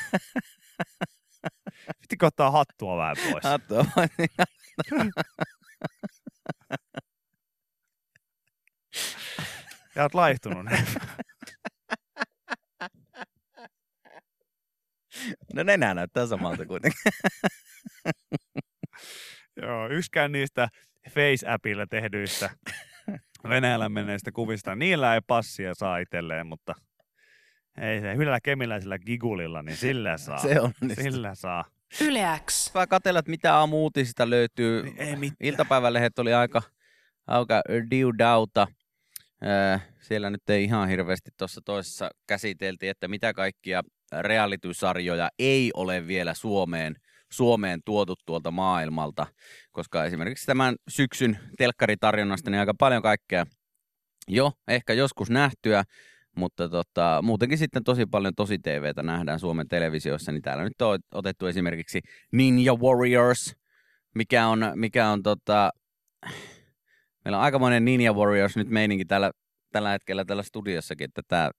Pitikö 2.01 2.27
ottaa 2.27 2.51
hattua 2.51 2.97
vähän 2.97 3.17
pois? 3.31 3.45
Hattua 3.45 3.85
Ja 9.95 10.03
oot 10.03 10.15
laihtunut. 10.15 10.67
No 15.55 15.63
nenä 15.63 15.95
näyttää 15.95 16.27
samalta 16.27 16.67
kuitenkin. 16.67 17.01
Joo, 19.63 19.89
yksikään 19.89 20.33
niistä 20.33 20.69
Face-appilla 21.09 21.87
tehdyistä 21.91 22.51
Venäjällä 23.49 23.89
menneistä 23.89 24.33
kuvista, 24.33 24.75
niillä 24.75 25.15
ei 25.15 25.21
passia 25.27 25.75
saa 25.75 25.99
itselleen, 25.99 26.47
mutta 26.47 26.75
ei 27.81 28.01
se 28.01 28.17
hyvällä 28.17 28.41
kemiläisellä 28.43 28.99
gigulilla, 28.99 29.63
niin 29.63 29.77
sillä 29.77 30.19
saa. 30.19 30.39
Se 30.39 30.61
on 30.61 30.73
niin. 30.81 31.03
Sillä 31.03 31.35
saa. 31.35 31.65
Yle 32.01 32.41
X. 32.47 32.75
Vaan 32.75 32.89
katsella, 32.89 33.19
että 33.19 33.31
mitä 33.31 33.55
aamu-uutisista 33.57 34.31
löytyy. 34.31 34.83
Niin 34.83 34.99
ei 34.99 35.17
mitään. 35.17 35.37
Iltapäivälehdet 35.41 36.19
oli 36.19 36.35
aika, 36.35 36.63
aika 37.27 37.63
diudauta. 37.91 38.67
Äh, 39.47 39.89
Siellä 40.01 40.31
nyt 40.31 40.51
ei 40.51 40.65
ihan 40.65 40.89
hirveästi 40.89 41.31
tuossa 41.37 41.61
toisessa 41.65 42.11
käsiteltiin, 42.27 42.91
että 42.91 43.09
mitä 43.09 43.33
kaikkia 43.33 43.83
reality-sarjoja 44.21 45.29
ei 45.39 45.71
ole 45.75 46.07
vielä 46.07 46.35
Suomeen, 46.35 46.97
Suomeen 47.33 47.81
tuotu 47.85 48.15
tuolta 48.27 48.51
maailmalta, 48.51 49.27
koska 49.73 50.05
esimerkiksi 50.05 50.47
tämän 50.47 50.77
syksyn 50.89 51.39
telkkaritarjonnasta 51.59 52.51
niin 52.51 52.61
aika 52.61 52.75
paljon 52.79 53.03
kaikkea 53.03 53.47
jo 54.29 54.53
ehkä 54.69 54.93
joskus 54.93 55.31
nähtyä, 55.31 55.85
mutta 56.37 56.69
tota, 56.69 57.21
muutenkin 57.23 57.59
sitten 57.59 57.85
tosi 57.85 58.07
paljon 58.07 58.35
tosi 58.35 58.59
TVtä 58.59 59.03
nähdään 59.03 59.41
Suomen 59.41 59.69
televisiossa, 59.69 60.33
niin 60.33 60.43
täällä 60.43 60.65
nyt 60.65 60.83
on 60.83 60.99
otettu 61.15 61.47
esimerkiksi 61.47 62.01
Ninja 62.33 62.75
Warriors, 62.75 63.57
mikä 64.15 64.47
on, 64.47 64.73
mikä 64.75 65.09
on 65.09 65.23
tota, 65.23 65.71
meillä 67.25 67.39
on 67.39 67.45
aikamoinen 67.45 67.85
Ninja 67.85 68.13
Warriors 68.13 68.57
nyt 68.57 68.69
meininki 68.69 69.05
tällä, 69.05 69.31
tällä 69.73 69.91
hetkellä 69.91 70.25
tällä 70.25 70.43
studiossakin, 70.43 71.05
että 71.05 71.23
tämä 71.29 71.51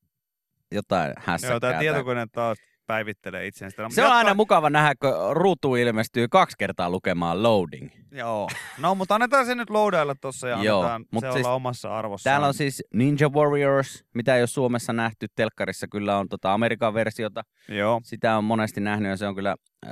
jotain 0.71 1.13
hässäkkää. 1.17 1.53
Joo, 1.53 1.59
tämä 1.59 1.79
tietokone 1.79 2.27
taas 2.31 2.57
päivittelee 2.87 3.47
itsensä. 3.47 3.89
Se 3.89 4.05
on 4.05 4.11
aina 4.11 4.33
mukava 4.33 4.69
nähdä, 4.69 4.95
kun 4.95 5.13
ruutu 5.31 5.75
ilmestyy 5.75 6.27
kaksi 6.27 6.55
kertaa 6.59 6.89
lukemaan 6.89 7.43
loading. 7.43 7.89
Joo. 8.11 8.49
No, 8.77 8.95
mutta 8.95 9.15
annetaan 9.15 9.45
se 9.45 9.55
nyt 9.55 9.69
loadailla 9.69 10.15
tuossa 10.21 10.47
ja 10.47 10.63
Joo, 10.63 10.79
annetaan 10.79 11.05
mut 11.11 11.23
se 11.23 11.31
siis 11.31 11.45
olla 11.45 11.55
omassa 11.55 11.97
arvossaan. 11.97 12.31
Täällä 12.31 12.47
on 12.47 12.53
siis 12.53 12.83
Ninja 12.93 13.29
Warriors, 13.29 14.05
mitä 14.13 14.35
ei 14.35 14.41
ole 14.41 14.47
Suomessa 14.47 14.93
nähty. 14.93 15.27
Telkkarissa 15.35 15.87
kyllä 15.87 16.17
on 16.17 16.29
tota 16.29 16.53
Amerikan 16.53 16.93
versiota. 16.93 17.41
Joo. 17.69 18.01
Sitä 18.03 18.37
on 18.37 18.43
monesti 18.43 18.81
nähnyt 18.81 19.09
ja 19.09 19.17
se 19.17 19.27
on 19.27 19.35
kyllä 19.35 19.55
äh, 19.85 19.91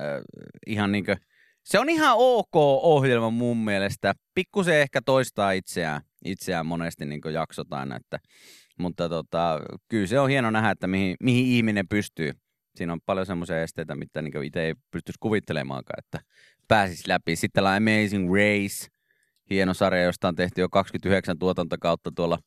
ihan 0.67 0.91
niinkö... 0.91 1.15
Se 1.63 1.79
on 1.79 1.89
ihan 1.89 2.15
ok 2.17 2.55
ohjelma 2.83 3.29
mun 3.29 3.57
mielestä. 3.57 4.13
Pikkusen 4.35 4.75
ehkä 4.75 5.01
toistaa 5.05 5.51
itseään, 5.51 6.01
itseään 6.25 6.65
monesti 6.65 7.05
niin 7.05 7.21
jaksot 7.33 7.73
aina, 7.73 7.95
että, 7.95 8.19
mutta 8.79 9.09
tota, 9.09 9.59
kyllä 9.87 10.07
se 10.07 10.19
on 10.19 10.29
hieno 10.29 10.51
nähdä, 10.51 10.71
että 10.71 10.87
mihin, 10.87 11.15
mihin 11.19 11.45
ihminen 11.45 11.87
pystyy. 11.87 12.31
Siinä 12.75 12.93
on 12.93 13.01
paljon 13.05 13.25
semmoisia 13.25 13.63
esteitä, 13.63 13.95
mitä 13.95 14.21
niin 14.21 14.43
itse 14.43 14.61
ei 14.61 14.73
pystyisi 14.91 15.17
kuvittelemaankaan, 15.19 15.99
että 15.99 16.19
pääsisi 16.67 17.03
läpi. 17.07 17.35
Sitten 17.35 17.63
on 17.63 17.69
Amazing 17.69 18.29
Race, 18.33 18.87
hieno 19.49 19.73
sarja, 19.73 20.03
josta 20.03 20.27
on 20.27 20.35
tehty 20.35 20.61
jo 20.61 20.69
29 20.69 21.39
tuotantokautta 21.39 22.11
tuolla 22.15 22.39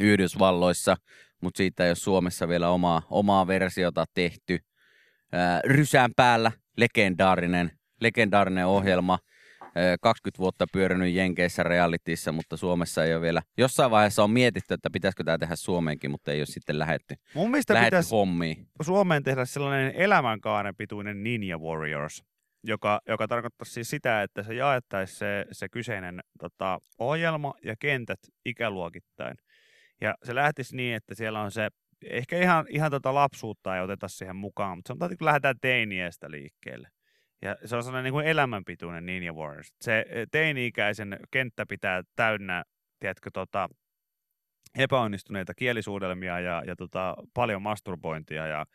Yhdysvalloissa, 0.00 0.96
mutta 1.42 1.58
siitä 1.58 1.84
ei 1.84 1.90
ole 1.90 1.96
Suomessa 1.96 2.48
vielä 2.48 2.68
omaa, 2.68 3.02
omaa 3.10 3.46
versiota 3.46 4.04
tehty. 4.14 4.58
Ää, 5.32 5.60
Rysään 5.64 6.10
päällä, 6.16 6.52
legendaarinen, 6.76 7.75
legendaarinen 8.00 8.66
ohjelma. 8.66 9.18
Ää, 9.62 9.96
20 10.02 10.38
vuotta 10.38 10.66
pyörinyt 10.72 11.14
Jenkeissä 11.14 11.62
realityssä, 11.62 12.32
mutta 12.32 12.56
Suomessa 12.56 13.04
ei 13.04 13.14
ole 13.14 13.22
vielä. 13.22 13.42
Jossain 13.58 13.90
vaiheessa 13.90 14.24
on 14.24 14.30
mietitty, 14.30 14.74
että 14.74 14.90
pitäisikö 14.92 15.24
tämä 15.24 15.38
tehdä 15.38 15.56
Suomeenkin, 15.56 16.10
mutta 16.10 16.32
ei 16.32 16.40
ole 16.40 16.46
sitten 16.46 16.78
lähetty, 16.78 17.14
Mun 17.34 17.50
mielestä 17.50 17.74
lähetty 17.74 17.90
pitäisi 17.90 18.10
hommiin. 18.10 18.68
Suomeen 18.82 19.22
tehdä 19.22 19.44
sellainen 19.44 19.92
elämänkaaren 19.96 20.76
pituinen 20.76 21.22
Ninja 21.22 21.58
Warriors, 21.58 22.22
joka, 22.64 23.00
joka 23.08 23.28
tarkoittaa 23.28 23.64
siis 23.64 23.90
sitä, 23.90 24.22
että 24.22 24.42
se 24.42 24.54
jaettaisiin 24.54 25.18
se, 25.18 25.44
se 25.52 25.68
kyseinen 25.68 26.20
tota, 26.38 26.78
ohjelma 26.98 27.54
ja 27.64 27.74
kentät 27.78 28.20
ikäluokittain. 28.44 29.36
Ja 30.00 30.14
se 30.24 30.34
lähtisi 30.34 30.76
niin, 30.76 30.94
että 30.96 31.14
siellä 31.14 31.40
on 31.40 31.50
se, 31.50 31.68
ehkä 32.10 32.38
ihan, 32.38 32.66
ihan 32.68 32.90
tota 32.90 33.14
lapsuutta 33.14 33.76
ei 33.76 33.82
oteta 33.82 34.08
siihen 34.08 34.36
mukaan, 34.36 34.78
mutta 34.78 34.88
sanotaan, 34.88 35.12
että 35.12 35.18
kun 35.18 35.26
lähdetään 35.26 35.60
teiniästä 35.60 36.30
liikkeelle. 36.30 36.88
Ja 37.42 37.56
se 37.64 37.76
on 37.76 37.82
sellainen 37.84 38.04
niin 38.04 38.12
kuin 38.12 38.26
elämänpituinen 38.26 39.06
Ninja 39.06 39.32
Warriors. 39.32 39.74
Se 39.80 40.04
eh, 40.08 40.26
teini-ikäisen 40.30 41.18
kenttä 41.30 41.66
pitää 41.66 42.02
täynnä, 42.16 42.64
tiedätkö, 43.00 43.30
tota, 43.32 43.68
epäonnistuneita 44.78 45.54
kielisuudelmia 45.54 46.40
ja, 46.40 46.62
ja 46.66 46.76
tota, 46.76 47.14
paljon 47.34 47.62
masturbointia 47.62 48.46
ja, 48.46 48.66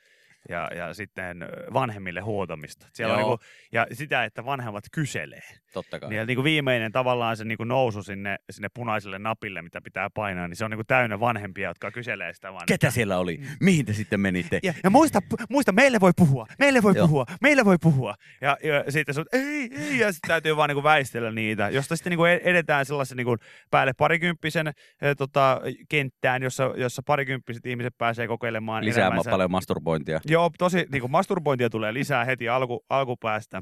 ja, 0.50 0.70
ja 0.76 0.94
sitten 0.94 1.46
vanhemmille 1.74 2.22
huotamista. 2.22 2.88
Siellä 2.94 3.14
on 3.14 3.20
Joo. 3.20 3.30
niinku, 3.30 3.46
ja 3.72 3.88
sitä, 3.94 4.24
että 4.24 4.46
vanhemmat 4.46 4.84
kyselee. 4.92 5.42
Totta 5.74 6.00
kai. 6.00 6.10
Niin, 6.10 6.18
ja 6.18 6.26
niinku 6.26 6.44
viimeinen 6.44 6.92
tavallaan 6.92 7.38
se 7.38 7.46
niinku 7.46 7.64
nousu 7.64 8.04
sinne, 8.04 8.38
sinne 8.50 8.68
punaiselle 8.74 9.20
napille, 9.20 9.62
mitä 9.62 9.82
pitää 9.82 10.10
painaa, 10.14 10.48
niin 10.48 10.56
se 10.56 10.66
on 10.66 10.72
niinku 10.72 10.84
täynnä 10.84 11.20
vanhempia, 11.20 11.70
jotka 11.70 11.92
kyselee 11.92 12.34
sitä 12.34 12.54
vaan. 12.54 12.64
Ketä 12.68 12.92
siellä 12.92 13.18
oli? 13.18 13.40
Mihin 13.60 13.86
te 13.86 13.94
sitten 13.94 14.20
menitte? 14.20 14.60
Ja, 14.64 14.74
ja 14.84 14.90
muista, 14.90 15.20
muista, 15.50 15.72
meille 15.72 16.00
voi 16.00 16.12
puhua, 16.16 16.48
meille 16.60 16.84
voi 16.84 16.94
Joo. 16.96 17.08
puhua, 17.08 17.26
meille 17.42 17.66
voi 17.66 17.78
puhua. 17.82 18.16
Ja, 18.42 18.58
ja 18.64 18.92
sitten 18.92 19.16
sun, 19.16 19.26
ei, 19.34 19.70
ei, 19.78 20.00
ja 20.00 20.12
sitten 20.12 20.28
täytyy 20.28 20.56
vaan 20.58 20.70
niinku 20.70 20.84
väistellä 20.84 21.32
niitä, 21.32 21.70
josta 21.70 21.96
sitten 21.96 22.12
niinku 22.12 22.26
ed- 22.26 22.42
edetään 22.44 22.86
sellaisen 22.86 23.18
niinku 23.18 23.38
päälle 23.72 23.94
parikymppisen 23.98 24.68
eh, 24.68 24.74
tota, 25.18 25.62
kenttään, 25.90 26.44
jossa, 26.44 26.74
jossa 26.78 27.02
parikymppiset 27.06 27.66
ihmiset 27.66 27.98
pääsee 27.98 28.28
kokeilemaan 28.28 28.86
Lisää 28.86 29.08
elämänsä. 29.08 29.30
paljon 29.30 29.52
masturbointia. 29.52 30.20
Joo, 30.32 30.52
tosi 30.58 30.86
niin 30.92 31.02
kuin 31.02 31.12
masturbointia 31.12 31.70
tulee 31.70 31.94
lisää 31.94 32.26
heti 32.26 32.50
alku, 32.50 32.86
alkupäästä. 32.90 33.62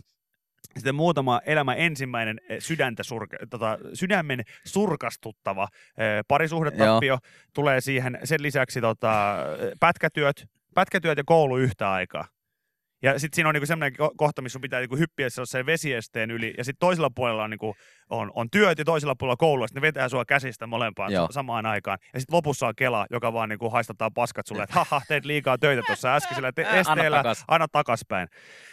Sitten 0.74 0.96
muutama 0.96 1.42
elämän 1.46 1.78
ensimmäinen 1.78 2.38
eh, 2.50 2.60
sydäntä 2.62 3.04
surke, 3.04 3.38
tota, 3.50 3.78
sydämen 3.94 4.44
surkastuttava 4.66 5.68
eh, 5.98 6.24
parisuhdetappio 6.28 7.18
tulee 7.54 7.82
siihen. 7.82 8.20
Sen 8.24 8.42
lisäksi 8.42 8.82
tota, 8.82 9.36
eh, 9.60 9.72
pätkätyöt, 9.80 10.46
pätkätyöt 10.76 11.18
ja 11.18 11.24
koulu 11.26 11.58
yhtä 11.58 11.92
aikaa. 11.92 12.26
Ja 13.02 13.20
sitten 13.20 13.36
siinä 13.36 13.50
on 13.50 13.54
niinku 13.56 13.66
semmoinen 13.66 14.00
ko- 14.02 14.14
kohta, 14.18 14.42
missä 14.42 14.54
sun 14.54 14.62
pitää 14.62 14.80
niinku 14.80 14.96
hyppiä 14.96 15.30
sellaisen 15.30 15.66
vesiesteen 15.66 16.32
yli. 16.32 16.54
Ja 16.58 16.64
sitten 16.64 16.80
toisella 16.80 17.10
puolella 17.16 17.44
on, 17.44 17.50
niinku, 17.50 17.76
on, 18.10 18.32
on 18.36 18.50
työt 18.50 18.78
ja 18.80 18.86
toisella 18.86 19.16
puolella 19.16 19.36
koulu. 19.38 19.64
Ja 19.64 19.68
sitten 19.68 19.82
ne 19.82 19.88
vetää 19.88 20.10
sua 20.10 20.26
käsistä 20.26 20.68
molempaan 20.68 21.12
Joo. 21.12 21.28
sa- 21.28 21.34
samaan 21.34 21.66
aikaan. 21.66 21.98
Ja 22.14 22.20
sitten 22.20 22.36
lopussa 22.36 22.68
on 22.68 22.74
Kela, 22.76 23.06
joka 23.12 23.34
vaan 23.34 23.50
niinku 23.50 23.70
haistataan 23.70 24.14
paskat 24.14 24.48
sulle, 24.48 24.64
että 24.64 24.76
haha, 24.76 25.02
teet 25.08 25.26
liikaa 25.26 25.58
töitä 25.58 25.82
tuossa 25.88 26.16
äskeisellä 26.16 26.52
te- 26.52 26.66
Anna 26.66 26.80
esteellä. 26.80 27.18
takas. 27.18 27.44
Aina 27.48 27.68
takaspäin. 27.72 28.28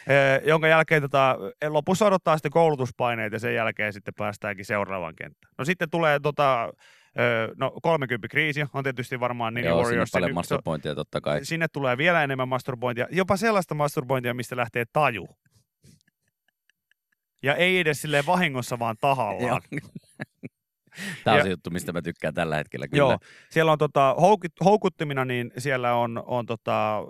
Eh, 0.07 0.43
jonka 0.49 0.69
jälkeen 0.69 1.03
tota, 1.03 1.37
lopussa 1.69 2.07
odottaa 2.07 2.37
sitten 2.37 2.53
koulutuspaineet 2.53 3.33
ja 3.33 3.39
sen 3.39 3.55
jälkeen 3.55 3.93
sitten 3.93 4.15
päästäänkin 4.15 4.65
seuraavaan 4.65 5.15
kenttään. 5.17 5.53
No 5.59 5.65
sitten 5.65 5.91
tulee 5.91 6.21
tota, 6.21 6.73
Öö, 7.19 7.55
no 7.57 7.71
30 7.83 8.29
kriisi 8.29 8.61
on 8.73 8.85
tietysti 8.85 9.21
varmaan 9.21 9.55
Nini 9.55 9.67
Joo, 9.69 9.83
Warriors. 9.83 10.11
paljon 10.13 10.35
masturbointia 10.35 10.95
totta 10.95 11.21
kai. 11.21 11.45
Sinne 11.45 11.69
tulee 11.69 11.97
vielä 11.97 12.23
enemmän 12.25 12.49
masturbointia, 12.49 13.07
jopa 13.11 13.37
sellaista 13.37 13.75
masturbointia, 13.75 14.35
mistä 14.35 14.57
lähtee 14.57 14.85
taju. 14.93 15.29
Ja 17.43 17.55
ei 17.55 17.79
edes 17.79 18.03
sille 18.03 18.25
vahingossa, 18.27 18.79
vaan 18.79 18.97
tahallaan. 19.01 19.61
Tämä 21.25 21.37
on 21.37 21.43
se 21.43 21.49
juttu, 21.49 21.71
mistä 21.71 21.93
mä 21.93 22.03
tykkään 22.03 22.35
tällä 22.35 22.57
hetkellä 22.57 22.89
kyllä. 22.89 23.01
Joo, 23.01 23.19
siellä 23.51 23.73
on 23.73 23.79
tota, 23.79 24.15
houkut, 24.21 24.53
houkuttimina, 24.65 25.25
niin 25.25 25.51
siellä 25.59 25.95
on, 25.95 26.23
on 26.27 26.47
tota, 26.47 26.99
ö, 26.99 27.03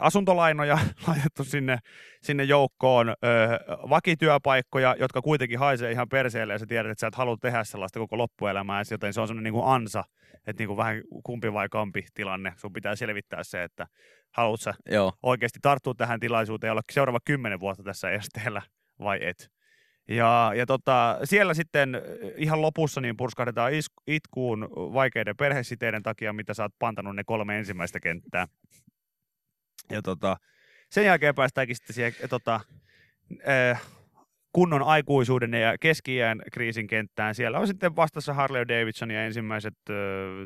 asuntolainoja 0.00 0.78
laitettu 1.08 1.44
sinne, 1.44 1.78
sinne 2.22 2.44
joukkoon, 2.44 3.08
ö, 3.08 3.14
vakityöpaikkoja, 3.88 4.96
jotka 4.98 5.22
kuitenkin 5.22 5.58
haisee 5.58 5.92
ihan 5.92 6.08
perseelle 6.08 6.52
ja 6.52 6.58
sä 6.58 6.66
tiedät, 6.66 6.90
että 6.90 7.00
sä 7.00 7.06
et 7.06 7.14
halua 7.14 7.36
tehdä 7.40 7.64
sellaista 7.64 7.98
koko 7.98 8.18
loppuelämää, 8.18 8.82
joten 8.90 9.12
se 9.12 9.20
on 9.20 9.28
semmoinen 9.28 9.52
niin 9.52 9.64
ansa, 9.64 10.04
että 10.46 10.60
niin 10.60 10.68
kuin 10.68 10.76
vähän 10.76 11.02
kumpi 11.24 11.52
vai 11.52 11.68
kampi 11.68 12.06
tilanne. 12.14 12.52
Sun 12.56 12.72
pitää 12.72 12.96
selvittää 12.96 13.42
se, 13.42 13.62
että 13.62 13.86
haluat 14.32 14.60
sä 14.60 14.74
Joo. 14.90 15.12
oikeasti 15.22 15.58
tarttua 15.62 15.94
tähän 15.94 16.20
tilaisuuteen 16.20 16.68
ja 16.68 16.72
olla 16.72 16.82
seuraava 16.92 17.18
kymmenen 17.24 17.60
vuotta 17.60 17.82
tässä 17.82 18.10
esteellä 18.10 18.62
vai 18.98 19.18
et. 19.22 19.50
Ja, 20.08 20.52
ja 20.56 20.66
tota, 20.66 21.18
siellä 21.24 21.54
sitten 21.54 21.94
äh, 21.94 22.02
ihan 22.36 22.62
lopussa 22.62 23.00
niin 23.00 23.16
purskahdetaan 23.16 23.72
itkuun 24.06 24.68
vaikeiden 24.70 25.36
perhesiteiden 25.36 26.02
takia, 26.02 26.32
mitä 26.32 26.54
sä 26.54 26.62
oot 26.62 26.78
pantanut 26.78 27.16
ne 27.16 27.24
kolme 27.24 27.58
ensimmäistä 27.58 28.00
kenttää. 28.00 28.46
Ja 29.90 30.02
tota, 30.02 30.36
sen 30.90 31.04
jälkeen 31.04 31.34
päästäänkin 31.34 31.76
sitten 31.76 31.94
siihen 31.94 32.14
äh, 32.24 32.28
tota, 32.28 32.60
äh, 33.48 33.82
kunnon 34.52 34.82
aikuisuuden 34.82 35.54
ja 35.54 35.78
keski 35.80 36.18
kriisin 36.52 36.86
kenttään. 36.86 37.34
Siellä 37.34 37.58
on 37.58 37.66
sitten 37.66 37.96
vastassa 37.96 38.34
Harley 38.34 38.68
Davidson 38.68 39.10
ja 39.10 39.24
ensimmäiset 39.24 39.74
ö, 39.90 39.94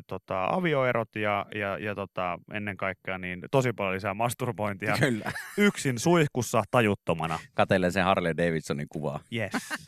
tota, 0.07 0.45
avioerot 0.45 1.15
ja, 1.15 1.45
ja, 1.55 1.77
ja 1.77 1.95
tota, 1.95 2.39
ennen 2.53 2.77
kaikkea 2.77 3.17
niin 3.17 3.41
tosi 3.51 3.73
paljon 3.73 3.95
lisää 3.95 4.13
masturbointia. 4.13 4.97
Kyllä. 4.99 5.31
Yksin 5.57 5.99
suihkussa 5.99 6.63
tajuttomana. 6.71 7.39
Katellen 7.53 7.91
sen 7.91 8.03
Harley 8.03 8.37
Davidsonin 8.37 8.87
kuvaa. 8.89 9.19
Yes. 9.33 9.51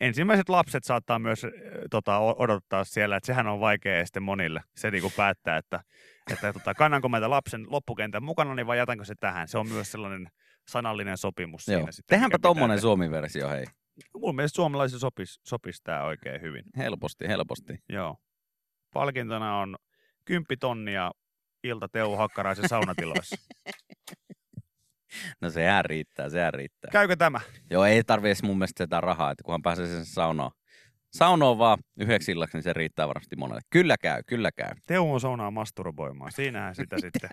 Ensimmäiset 0.00 0.48
lapset 0.48 0.84
saattaa 0.84 1.18
myös 1.18 1.46
tota, 1.90 2.18
odottaa 2.18 2.84
siellä, 2.84 3.16
että 3.16 3.26
sehän 3.26 3.46
on 3.46 3.60
vaikea 3.60 3.98
este 3.98 4.20
monille. 4.20 4.60
Se 4.76 4.90
niinku 4.90 5.12
päättää, 5.16 5.56
että, 5.56 5.80
että 6.32 6.52
tota, 6.52 6.74
kannanko 6.74 7.08
mä 7.08 7.16
tämän 7.16 7.30
lapsen 7.30 7.66
loppukentän 7.70 8.22
mukana 8.22 8.54
niin 8.54 8.66
vai 8.66 8.78
jätänkö 8.78 9.04
se 9.04 9.14
tähän. 9.20 9.48
Se 9.48 9.58
on 9.58 9.68
myös 9.68 9.92
sellainen 9.92 10.28
sanallinen 10.68 11.18
sopimus 11.18 11.68
Joo. 11.68 11.78
siinä 11.78 11.92
sitten. 11.92 12.16
Tehdäänpä 12.16 12.38
tommonen. 12.42 12.80
Suomi-versio, 12.80 13.48
hei. 13.48 13.64
Mun 14.20 14.36
mielestä 14.36 14.56
suomalaisille 14.56 15.00
sopisi 15.00 15.40
sopis 15.46 15.80
tämä 15.82 16.02
oikein 16.02 16.40
hyvin. 16.40 16.64
Helposti, 16.76 17.28
helposti. 17.28 17.78
Joo. 17.88 18.16
Palkintona 18.94 19.58
on 19.58 19.76
10 20.24 20.46
tonnia 20.60 21.10
ilta 21.64 21.88
Teuvo 21.88 22.16
Hakkaraisen 22.16 22.68
saunatiloissa. 22.68 23.36
No 25.40 25.50
sehän 25.50 25.84
riittää, 25.84 26.28
sehän 26.30 26.54
riittää. 26.54 26.90
Käykö 26.90 27.16
tämä? 27.16 27.40
Joo, 27.70 27.84
ei 27.84 28.04
tarvi 28.04 28.28
edes 28.28 28.42
mun 28.42 28.58
mielestä 28.58 28.84
sitä 28.84 29.00
rahaa, 29.00 29.30
että 29.30 29.44
kunhan 29.44 29.62
pääsee 29.62 29.86
sen 29.86 30.04
saunoon. 30.04 30.50
Saunoon 31.12 31.58
vaan 31.58 31.78
yhdeksi 32.00 32.32
illaksi, 32.32 32.56
niin 32.56 32.62
se 32.62 32.72
riittää 32.72 33.08
varmasti 33.08 33.36
monelle. 33.36 33.60
Kyllä 33.70 33.96
käy, 34.00 34.22
kyllä 34.26 34.52
käy. 34.52 34.70
Teuvo 34.86 35.18
saunaa 35.18 35.50
masturboimaan. 35.50 36.32
Siinähän 36.32 36.74
sitä 36.74 36.96
sitten. 37.00 37.30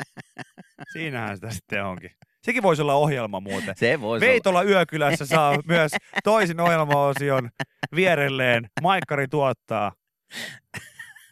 Siinähän 0.94 1.38
sitä 1.38 1.52
sitten 1.52 1.86
onkin. 1.86 2.12
Sekin 2.43 2.63
voisi 2.63 2.82
olla 2.82 2.93
ohjelma 2.93 3.39
muuten. 3.39 3.75
Se 3.78 4.02
voisi 4.02 4.25
olla. 4.25 4.32
Veitola 4.32 4.63
Yökylässä 4.63 5.25
saa 5.25 5.58
myös 5.67 5.91
toisin 6.23 6.60
ohjelmaosion 6.60 7.49
vierelleen. 7.95 8.69
Maikkari 8.82 9.28
tuottaa. 9.28 9.91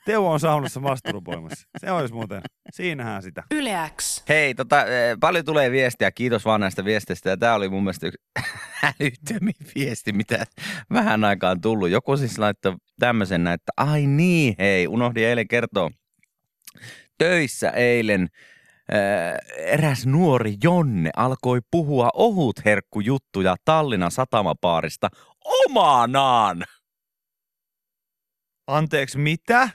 Teuvo 0.06 0.32
on 0.32 0.39
saunassa 0.39 0.80
masturboimassa. 0.80 1.67
Se 1.80 1.91
olisi 1.91 2.13
muuten. 2.13 2.41
Siinähän 2.72 3.22
sitä. 3.22 3.43
Yle 3.52 3.91
X. 3.98 4.24
Hei, 4.30 4.56
tota, 4.56 4.86
eh, 4.86 5.17
paljon 5.20 5.46
tulee 5.46 5.72
viestiä. 5.72 6.12
Kiitos 6.12 6.46
vaan 6.46 6.62
näistä 6.62 6.86
viesteistä. 6.86 7.38
Tämä 7.38 7.56
oli 7.56 7.70
mun 7.70 7.84
mielestä 7.84 8.08
yksi 8.08 8.20
älyttömin 9.00 9.54
viesti, 9.76 10.13
mitä 10.13 10.46
vähän 10.93 11.24
aikaan 11.24 11.62
tullut. 11.62 11.89
Joku 11.89 12.17
siis 12.17 12.38
laittoi 12.39 12.76
tämmöisen, 13.00 13.48
että 13.48 13.72
ai 13.78 14.06
niin, 14.06 14.56
hei, 14.60 14.88
unohdin 14.88 15.24
eilen 15.28 15.48
kertoa. 15.48 15.91
Töissä 17.17 17.70
eilen 17.70 18.28
eräs 19.58 20.06
nuori 20.06 20.56
Jonne 20.63 21.10
alkoi 21.15 21.60
puhua 21.71 22.10
ohutherkkujuttuja 22.13 23.56
Tallinnan 23.65 24.12
satamapaarista 24.12 25.10
omanaan. 25.45 26.63
Anteeksi, 28.67 29.17
mitä? 29.17 29.69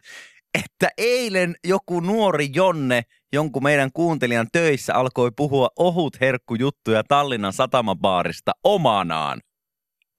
että 0.54 0.88
eilen 0.98 1.54
joku 1.64 2.00
nuori 2.00 2.48
Jonne, 2.54 3.02
jonkun 3.32 3.62
meidän 3.62 3.90
kuuntelijan 3.94 4.48
töissä, 4.52 4.94
alkoi 4.94 5.30
puhua 5.36 5.68
ohutherkkujuttuja 5.78 7.04
Tallinnan 7.04 7.52
satamabaarista 7.52 8.52
omanaan. 8.64 9.40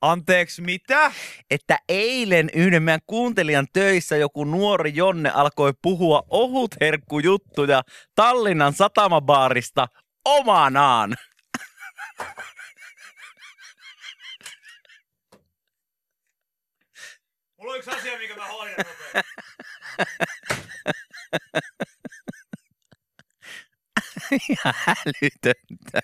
Anteeksi, 0.04 0.62
mitä? 0.62 1.12
Että 1.50 1.80
eilen 1.90 2.50
yhden 2.54 2.84
meidän 2.84 3.02
kuuntelijan 3.08 3.68
töissä 3.74 4.18
joku 4.18 4.44
nuori 4.44 4.92
Jonne 4.96 5.30
alkoi 5.30 5.74
puhua 5.82 6.24
ohutherkkujuttuja 6.30 7.82
Tallinnan 8.16 8.74
satamabaarista 8.74 9.88
omanaan. 10.26 11.16
Mulla 17.58 17.72
on 17.72 17.78
yksi 17.78 17.92
asia, 17.92 18.18
mikä 18.18 18.36
mä 18.36 18.48
hoidan. 18.48 18.86
Ihan 24.50 24.74
älytöntä. 24.88 26.00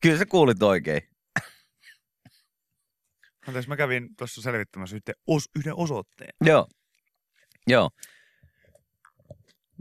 Kyllä 0.00 0.18
sä 0.18 0.26
kuulit 0.26 0.62
oikein. 0.62 1.13
Anteeksi, 3.48 3.68
mä 3.68 3.76
kävin 3.76 4.16
tuossa 4.16 4.42
selvittämässä 4.42 4.96
yhden, 4.96 5.14
os, 5.26 5.44
yhden 5.56 5.74
osoitteen. 5.76 6.34
Joo. 6.44 6.66
Joo. 7.66 7.90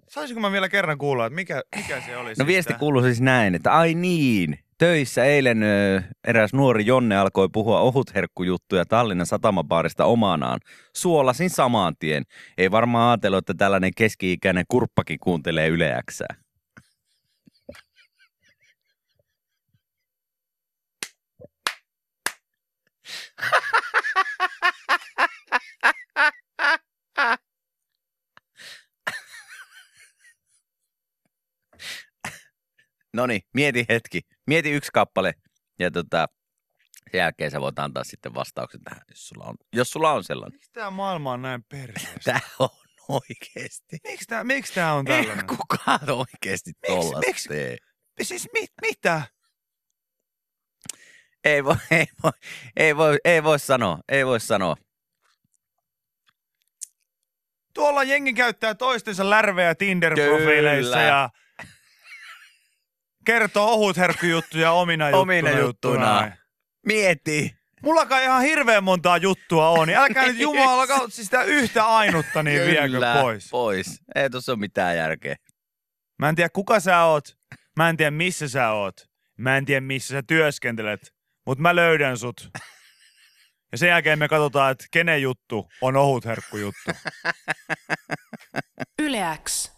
Saisinko 0.09 0.41
mä 0.41 0.51
vielä 0.51 0.69
kerran 0.69 0.97
kuulla, 0.97 1.25
että 1.25 1.35
mikä, 1.35 1.61
mikä 1.75 2.01
se 2.01 2.17
oli? 2.17 2.29
No 2.29 2.35
siis 2.35 2.47
viesti 2.47 2.73
kuuluu 2.73 3.01
siis 3.01 3.21
näin, 3.21 3.55
että 3.55 3.77
ai 3.77 3.93
niin, 3.93 4.59
töissä 4.77 5.25
eilen 5.25 5.63
ö, 5.63 6.01
eräs 6.27 6.53
nuori 6.53 6.85
Jonne 6.85 7.17
alkoi 7.17 7.49
puhua 7.53 7.79
ohutherkkujuttuja 7.79 8.85
Tallinnan 8.85 9.25
satamabaarista 9.25 10.05
omanaan. 10.05 10.59
Suolasin 10.95 11.49
saman 11.49 11.95
tien. 11.99 12.23
Ei 12.57 12.71
varmaan 12.71 13.09
ajatellut, 13.09 13.37
että 13.37 13.53
tällainen 13.53 13.91
keski-ikäinen 13.97 14.65
kurppakin 14.67 15.19
kuuntelee 15.19 15.67
Yle 15.67 15.93
No 33.13 33.25
niin, 33.25 33.41
mieti 33.53 33.85
hetki. 33.89 34.21
Mieti 34.47 34.71
yksi 34.71 34.89
kappale 34.93 35.33
ja 35.79 35.91
tota, 35.91 36.27
sen 37.11 37.19
jälkeen 37.19 37.51
sä 37.51 37.61
voit 37.61 37.79
antaa 37.79 38.03
sitten 38.03 38.33
vastauksen 38.33 38.81
tähän, 38.81 39.01
jos 39.09 39.27
sulla 39.27 39.45
on, 39.45 39.55
jos 39.73 39.89
sulla 39.89 40.13
on 40.13 40.23
sellainen. 40.23 40.55
Miksi 40.55 40.71
tää 40.73 40.91
maailma 40.91 41.31
on 41.31 41.41
näin 41.41 41.63
perseestä? 41.63 42.19
Tää 42.25 42.39
on 42.59 42.69
oikeesti. 43.09 43.97
Miksi 44.03 44.25
tää, 44.27 44.43
miksi 44.43 44.79
on 44.79 45.05
tällainen? 45.05 45.45
Ei 45.49 45.57
kukaan 45.57 46.09
oikeesti 46.09 46.71
tollasta 46.87 47.19
miksi? 47.27 47.49
tee. 47.49 47.77
Siis 48.21 48.47
mit, 48.53 48.71
mitä? 48.81 49.21
Ei 51.43 51.63
voi, 51.63 51.75
ei 51.91 52.05
voi, 52.23 52.31
ei 52.77 52.97
voi, 52.97 53.17
ei 53.25 53.43
voi 53.43 53.59
sanoa, 53.59 53.99
ei 54.09 54.25
voi 54.25 54.39
sanoa. 54.39 54.75
Tuolla 57.73 58.03
jengi 58.03 58.33
käyttää 58.33 58.75
toistensa 58.75 59.29
lärvejä 59.29 59.73
Tinder-profiileissa 59.75 60.91
Kyllä. 60.91 61.01
ja 61.01 61.29
kertoo 63.25 63.67
ohutherkkujuttuja 63.71 64.71
omina 64.71 65.05
juttuna. 65.09 65.21
Omina 65.21 65.49
juttuna. 65.59 66.31
Mieti. 66.85 67.55
Mullakaan 67.83 68.23
ihan 68.23 68.41
hirveän 68.41 68.83
montaa 68.83 69.17
juttua 69.17 69.69
on, 69.69 69.87
niin 69.87 69.97
älkää 69.97 70.27
nyt 70.27 70.39
Jumala 70.45 70.87
kautta 70.87 71.09
siis 71.09 71.27
sitä 71.27 71.43
yhtä 71.43 71.85
ainutta 71.85 72.43
niin 72.43 72.61
viekö 72.65 72.87
Kyllä, 72.87 73.17
pois. 73.21 73.49
pois. 73.49 74.01
Ei 74.15 74.29
tuossa 74.29 74.51
ole 74.51 74.59
mitään 74.59 74.97
järkeä. 74.97 75.35
Mä 76.19 76.29
en 76.29 76.35
tiedä 76.35 76.49
kuka 76.49 76.79
sä 76.79 77.03
oot, 77.03 77.37
mä 77.75 77.89
en 77.89 77.97
tiedä 77.97 78.11
missä 78.11 78.47
sä 78.49 78.69
oot, 78.69 79.09
mä 79.37 79.57
en 79.57 79.65
tiedä 79.65 79.81
missä 79.81 80.11
sä 80.11 80.23
työskentelet, 80.27 81.13
mutta 81.45 81.61
mä 81.61 81.75
löydän 81.75 82.17
sut. 82.17 82.49
Ja 83.71 83.77
sen 83.77 83.89
jälkeen 83.89 84.19
me 84.19 84.27
katsotaan, 84.27 84.71
että 84.71 84.85
kenen 84.91 85.21
juttu 85.21 85.69
on 85.81 85.95
ohut 85.95 86.25
herkkujuttu. 86.25 86.91
Yle 89.01 89.39
X. 89.43 89.71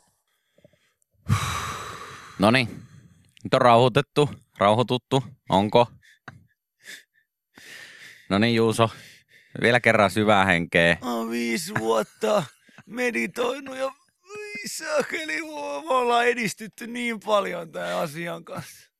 No 2.39 2.51
niin, 2.51 2.67
nyt 3.43 3.53
on 3.53 3.61
rauhoitettu, 3.61 4.29
rauhoituttu. 4.57 5.23
Onko? 5.49 5.87
No 8.29 8.37
niin, 8.37 8.55
Juuso. 8.55 8.89
Vielä 9.61 9.79
kerran 9.79 10.11
syvää 10.11 10.45
henkeä. 10.45 10.97
Mä 11.01 11.13
oon 11.13 11.31
viisi 11.31 11.73
vuotta 11.79 12.43
meditoinut 12.85 13.77
ja 13.77 13.91
sakeli, 14.67 15.41
me 15.41 15.93
ollaan 15.93 16.27
edistytty 16.27 16.87
niin 16.87 17.19
paljon 17.19 17.71
tämän 17.71 17.95
asian 17.95 18.45
kanssa. 18.45 18.91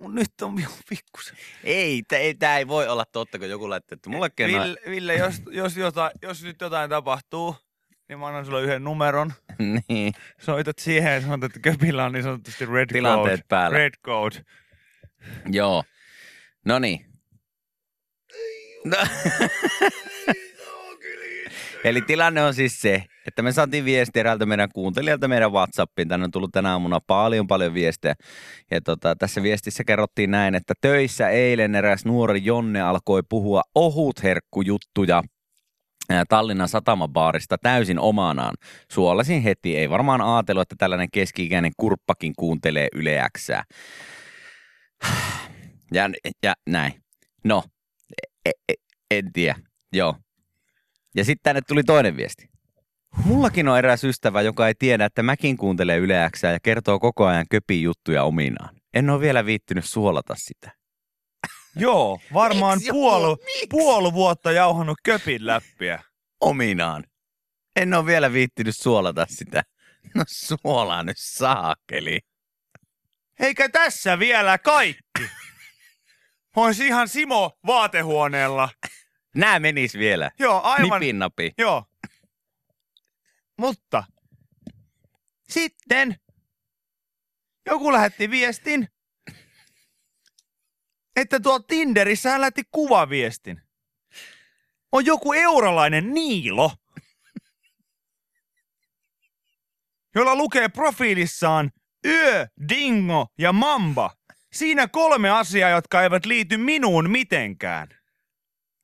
Nyt 0.00 0.42
on 0.42 0.56
vielä 0.56 0.70
pikkusen. 0.88 1.36
Ei, 1.64 2.02
ei, 2.12 2.34
tää 2.34 2.58
ei 2.58 2.68
voi 2.68 2.88
olla 2.88 3.04
totta, 3.04 3.38
kun 3.38 3.48
joku 3.48 3.70
laittaa, 3.70 3.94
että 3.96 4.10
mullekin 4.10 4.46
on 4.46 4.52
Ville, 4.52 4.80
Ville 4.90 5.14
jos, 5.14 5.42
jos, 5.50 5.76
jotain, 5.76 6.10
jos 6.22 6.42
nyt 6.42 6.60
jotain 6.60 6.90
tapahtuu, 6.90 7.56
niin 8.08 8.18
mä 8.18 8.26
annan 8.26 8.46
sulle 8.46 8.62
yhden 8.62 8.84
numeron. 8.84 9.32
Niin. 9.88 10.14
Soitat 10.40 10.78
siihen 10.78 11.14
ja 11.14 11.20
sanot, 11.20 11.44
että 11.44 11.60
köpillä 11.60 12.04
on 12.04 12.12
niin 12.12 12.22
sanotusti 12.22 12.66
red 12.66 12.86
Tilanteet 12.92 13.40
code. 13.40 13.44
päällä. 13.48 13.78
Red 13.78 13.94
code. 14.04 14.36
Joo. 15.46 15.84
No 16.64 16.78
niin. 16.78 17.06
No. 18.84 18.96
Eli 21.84 22.02
tilanne 22.02 22.42
on 22.42 22.54
siis 22.54 22.80
se, 22.80 23.04
että 23.28 23.42
me 23.42 23.52
saatiin 23.52 23.84
viesti 23.84 24.20
eräältä 24.20 24.46
meidän 24.46 24.68
kuuntelijalta 24.74 25.28
meidän 25.28 25.52
Whatsappiin. 25.52 26.08
Tänne 26.08 26.24
on 26.24 26.30
tullut 26.30 26.52
tänä 26.52 26.72
aamuna 26.72 27.00
paljon 27.06 27.46
paljon 27.46 27.74
viestejä. 27.74 28.14
Ja 28.70 28.80
tota, 28.80 29.16
tässä 29.16 29.42
viestissä 29.42 29.84
kerrottiin 29.84 30.30
näin, 30.30 30.54
että 30.54 30.74
töissä 30.80 31.28
eilen 31.28 31.74
eräs 31.74 32.04
nuori 32.04 32.44
Jonne 32.44 32.80
alkoi 32.80 33.22
puhua 33.28 33.62
ohutherkkujuttuja 33.74 35.22
Tallinnan 36.28 36.68
satamabaarista 36.68 37.58
täysin 37.58 37.98
omanaan. 37.98 38.54
Suolasin 38.92 39.42
heti, 39.42 39.76
ei 39.76 39.90
varmaan 39.90 40.20
ajatellut, 40.20 40.62
että 40.62 40.74
tällainen 40.78 41.08
keski-ikäinen 41.12 41.72
kurppakin 41.76 42.32
kuuntelee 42.36 42.88
Yle 42.94 43.28
Xää. 43.38 43.64
Ja, 45.92 46.10
ja 46.42 46.54
näin. 46.66 46.92
No, 47.44 47.64
e, 48.44 48.50
e, 48.68 48.74
en 49.10 49.32
tiedä. 49.32 49.54
Joo. 49.92 50.14
Ja 51.16 51.24
sitten 51.24 51.42
tänne 51.42 51.60
tuli 51.68 51.82
toinen 51.82 52.16
viesti. 52.16 52.48
Mullakin 53.24 53.68
on 53.68 53.78
eräs 53.78 54.04
ystävä, 54.04 54.42
joka 54.42 54.68
ei 54.68 54.74
tiedä, 54.78 55.04
että 55.04 55.22
mäkin 55.22 55.56
kuuntelen 55.56 56.00
Yle 56.00 56.30
Xää 56.36 56.52
ja 56.52 56.60
kertoo 56.60 56.98
koko 56.98 57.26
ajan 57.26 57.46
köpin 57.50 57.82
juttuja 57.82 58.22
ominaan. 58.24 58.76
En 58.94 59.10
ole 59.10 59.20
vielä 59.20 59.46
viittynyt 59.46 59.84
suolata 59.84 60.34
sitä. 60.38 60.72
Joo, 61.76 62.20
varmaan 62.34 62.78
joku- 62.82 62.98
puolu, 63.00 63.36
puolu 63.70 64.12
vuotta 64.12 64.52
jauhannut 64.52 64.98
köpin 65.04 65.46
läppiä. 65.46 66.02
Ominaan. 66.40 67.04
En 67.76 67.94
ole 67.94 68.06
vielä 68.06 68.32
viittynyt 68.32 68.76
suolata 68.76 69.26
sitä. 69.28 69.62
No 70.14 70.24
suolaa 70.28 71.02
nyt 71.02 71.16
saakeli. 71.18 72.20
Eikä 73.40 73.68
tässä 73.68 74.18
vielä 74.18 74.58
kaikki. 74.58 75.02
Olisi 76.56 76.86
ihan 76.86 77.08
Simo 77.08 77.52
vaatehuoneella. 77.66 78.68
Nää 79.34 79.60
menis 79.60 79.94
vielä. 79.94 80.30
Joo, 80.38 80.60
aivan. 80.62 81.00
Nipin 81.00 81.18
napi. 81.18 81.52
Joo. 81.58 81.84
Mutta 83.58 84.04
sitten 85.48 86.16
joku 87.66 87.92
lähetti 87.92 88.30
viestin, 88.30 88.88
että 91.16 91.40
tuolla 91.40 91.64
Tinderissä 91.68 92.30
hän 92.30 92.40
lähetti 92.40 92.62
kuvaviestin. 92.70 93.62
On 94.92 95.06
joku 95.06 95.32
eurolainen 95.32 96.14
Niilo, 96.14 96.72
jolla 100.14 100.36
lukee 100.36 100.68
profiilissaan 100.68 101.70
Yö, 102.04 102.46
Dingo 102.68 103.26
ja 103.38 103.52
Mamba. 103.52 104.14
Siinä 104.52 104.88
kolme 104.88 105.30
asiaa, 105.30 105.70
jotka 105.70 106.02
eivät 106.02 106.26
liity 106.26 106.56
minuun 106.56 107.10
mitenkään. 107.10 107.88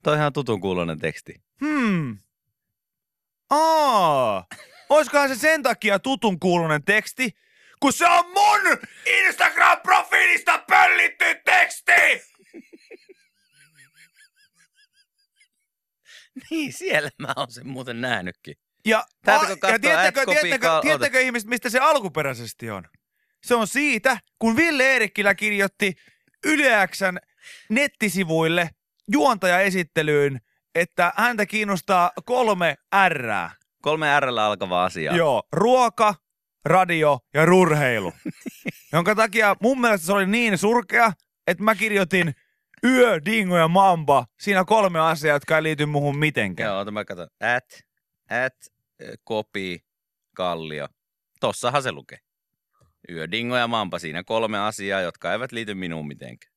Toihan 0.03 0.27
on 0.27 0.33
tutun 0.33 0.61
kuulonen 0.61 0.99
teksti. 0.99 1.35
Hmm. 1.61 2.19
Aa. 3.51 4.47
Oiskohan 4.89 5.29
se 5.29 5.35
sen 5.35 5.63
takia 5.63 5.99
tutun 5.99 6.41
kuulunen 6.41 6.85
teksti, 6.85 7.31
kun 7.81 7.93
se 7.93 8.07
on 8.07 8.25
mun 8.27 8.79
Instagram-profiilista 9.07 10.59
pöllitty 10.69 11.25
teksti! 11.45 11.93
Niin, 16.51 16.73
siellä 16.73 17.11
mä 17.19 17.33
oon 17.37 17.51
sen 17.51 17.67
muuten 17.69 18.01
nähnytkin. 18.01 18.55
Ja, 18.87 18.99
a- 19.27 19.71
ja 19.71 19.79
tiedättekö, 19.79 20.25
kautta? 20.61 20.81
tiedättekö 20.83 21.21
ihmiset, 21.21 21.49
mistä 21.49 21.69
se 21.71 21.79
alkuperäisesti 21.79 22.71
on? 22.71 22.85
Se 23.45 23.55
on 23.55 23.67
siitä, 23.67 24.19
kun 24.39 24.57
Ville 24.57 24.93
Eerikkilä 24.93 25.35
kirjoitti 25.35 25.95
Yle 26.45 26.89
Xn 26.89 27.17
nettisivuille 27.69 28.71
juontajaesittelyyn, 29.13 30.41
että 30.75 31.13
häntä 31.17 31.47
kiinnostaa 31.47 32.11
kolme 32.25 32.77
R. 33.09 33.51
Kolme 33.83 34.21
R 34.21 34.29
alkava 34.29 34.85
asia. 34.85 35.17
Joo, 35.17 35.43
ruoka, 35.53 36.15
radio 36.65 37.19
ja 37.35 37.45
rurheilu. 37.45 38.13
jonka 38.93 39.15
takia 39.15 39.57
mun 39.61 39.81
mielestä 39.81 40.07
se 40.07 40.13
oli 40.13 40.27
niin 40.27 40.59
surkea, 40.59 41.13
että 41.47 41.65
mä 41.65 41.75
kirjoitin 41.75 42.35
yö, 42.85 43.21
dingo 43.25 43.59
ja 43.59 43.69
mamba. 43.69 44.27
Siinä 44.41 44.65
kolme 44.65 45.01
asiaa, 45.01 45.37
jotka 45.37 45.57
ei 45.57 45.63
liity 45.63 45.87
muuhun 45.87 46.19
mitenkään. 46.19 46.71
Joo, 46.71 46.85
mä 46.85 47.05
katson. 47.05 47.29
At, 47.57 47.65
at, 48.45 48.55
kopi, 49.25 49.85
kallio. 50.37 50.89
Tossahan 51.41 51.83
se 51.83 51.93
lukee. 51.93 52.19
Yö, 53.11 53.31
dingo 53.31 53.57
ja 53.57 53.69
mampa. 53.69 53.99
Siinä 53.99 54.25
kolme 54.25 54.59
asiaa, 54.59 55.01
jotka 55.01 55.33
eivät 55.33 55.53
liity 55.53 55.75
minuun 55.75 56.07
mitenkään. 56.07 56.55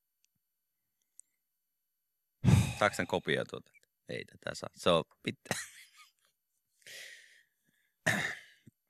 Saatko 2.80 2.96
sen 2.96 3.08
kopioa 3.08 3.46
tuota? 3.46 3.77
Ei 4.10 4.26
tätä 4.26 4.56
saa. 4.56 4.70
Se 4.76 4.90
on 4.90 5.04
pitää. 5.24 5.58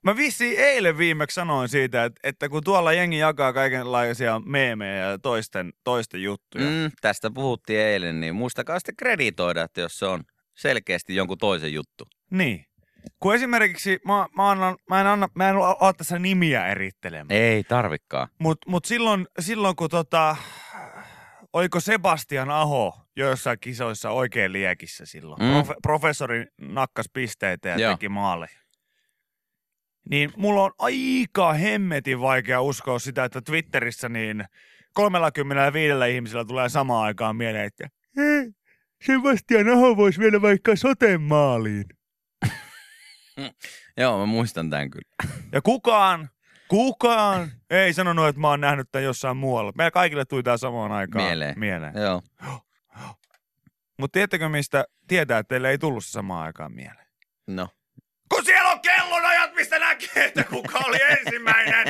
Mä 0.04 0.18
vissiin 0.18 0.60
eilen 0.60 0.98
viimeksi 0.98 1.36
sanoin 1.36 1.70
siitä, 1.70 2.04
että, 2.04 2.20
että 2.24 2.50
kun 2.50 2.64
tuolla 2.64 2.94
jengi 2.94 3.18
jakaa 3.18 3.54
kaikenlaisia 3.54 4.42
meemejä 4.46 4.96
ja 4.96 5.20
toisten, 5.20 5.74
toisten 5.84 6.24
juttuja. 6.24 6.66
Mm. 6.66 6.92
Tästä 7.02 7.32
puhuttiin 7.34 7.80
eilen, 7.80 8.20
niin 8.20 8.36
muistakaa 8.36 8.80
sitten 8.80 8.96
kreditoida, 8.96 9.64
että 9.64 9.82
jos 9.82 10.00
se 10.00 10.06
on 10.06 10.24
selkeästi 10.58 11.16
jonkun 11.16 11.38
toisen 11.38 11.74
juttu. 11.74 12.08
Niin. 12.32 12.66
Kun 13.20 13.36
esimerkiksi 13.36 14.00
mä, 14.06 14.28
mä, 14.36 14.52
annan, 14.52 14.78
mä 14.90 15.02
en, 15.02 15.08
anna, 15.08 15.30
mä 15.36 15.50
en 15.50 15.56
ole 15.56 15.94
tässä 15.98 16.20
nimiä 16.20 16.68
erittelemään. 16.68 17.42
Ei 17.42 17.64
tarvikaan. 17.64 18.28
Mutta 18.40 18.70
mut 18.70 18.86
silloin, 18.86 19.28
silloin, 19.40 19.76
kun 19.76 19.90
tota, 19.90 20.36
oliko 21.58 21.80
Sebastian 21.80 22.50
Aho 22.50 23.02
joissain 23.16 23.60
kisoissa 23.60 24.10
oikein 24.10 24.54
liekissä 24.54 25.06
silloin. 25.06 25.42
Mm. 25.42 25.52
Profe, 25.52 25.74
professori 25.82 26.46
nakkas 26.62 27.06
pisteitä 27.14 27.70
ja 27.70 27.80
Joo. 27.80 27.94
teki 27.94 28.10
maaleja. 28.10 28.60
Niin 30.10 30.34
mulla 30.38 30.64
on 30.64 30.72
aika 30.78 31.54
hemmetin 31.54 32.22
vaikea 32.22 32.62
uskoa 32.62 33.00
sitä, 33.00 33.24
että 33.26 33.42
Twitterissä 33.42 34.10
niin 34.10 34.46
35 34.94 35.94
ihmisellä 36.16 36.46
tulee 36.46 36.70
samaan 36.70 37.06
aikaan 37.06 37.36
mieleen, 37.36 37.66
että 37.66 37.90
"Hei, 38.18 38.52
Sebastian 39.06 39.70
Aho 39.70 39.98
voisi 39.98 40.20
vielä 40.20 40.42
vaikka 40.42 40.76
soten 40.76 41.22
maaliin. 41.22 41.86
Joo, 43.98 44.20
mä 44.20 44.26
muistan 44.26 44.70
tämän 44.70 44.90
kyllä. 44.90 45.34
Ja 45.52 45.62
kukaan, 45.62 46.30
kukaan 46.68 47.52
ei 47.70 47.94
sanonut, 47.94 48.28
että 48.28 48.42
mä 48.42 48.50
oon 48.50 48.62
nähnyt 48.62 48.88
tämän 48.92 49.04
jossain 49.06 49.38
muualla. 49.38 49.72
Meillä 49.76 49.92
kaikille 49.92 50.26
tuli 50.26 50.44
tää 50.44 50.58
samaan 50.58 50.92
aikaan 50.92 51.26
Mieleen. 51.26 51.60
mieleen. 51.60 51.94
Joo. 51.96 52.22
Mutta 54.00 54.14
tiedättekö 54.14 54.50
mistä 54.50 54.86
tietää, 55.08 55.40
että 55.40 55.48
teille 55.50 55.70
ei 55.70 55.78
tullut 55.78 56.06
se 56.06 56.12
samaan 56.12 56.46
aikaan 56.46 56.72
mieleen? 56.72 57.08
No. 57.48 57.70
Kun 58.34 58.46
siellä 58.46 58.72
on 58.72 58.82
kellonajat, 58.82 59.54
mistä 59.56 59.80
näkee, 59.80 60.26
että 60.26 60.44
kuka 60.44 60.80
oli 60.80 60.98
ensimmäinen. 61.10 61.88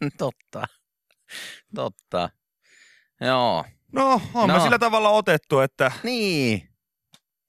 Totta. 0.18 0.64
Totta. 1.74 2.30
Joo. 3.20 3.64
No, 3.92 4.20
on 4.34 4.48
no. 4.48 4.60
sillä 4.60 4.78
tavalla 4.78 5.08
otettu, 5.10 5.60
että, 5.60 5.92
Niin. 6.02 6.68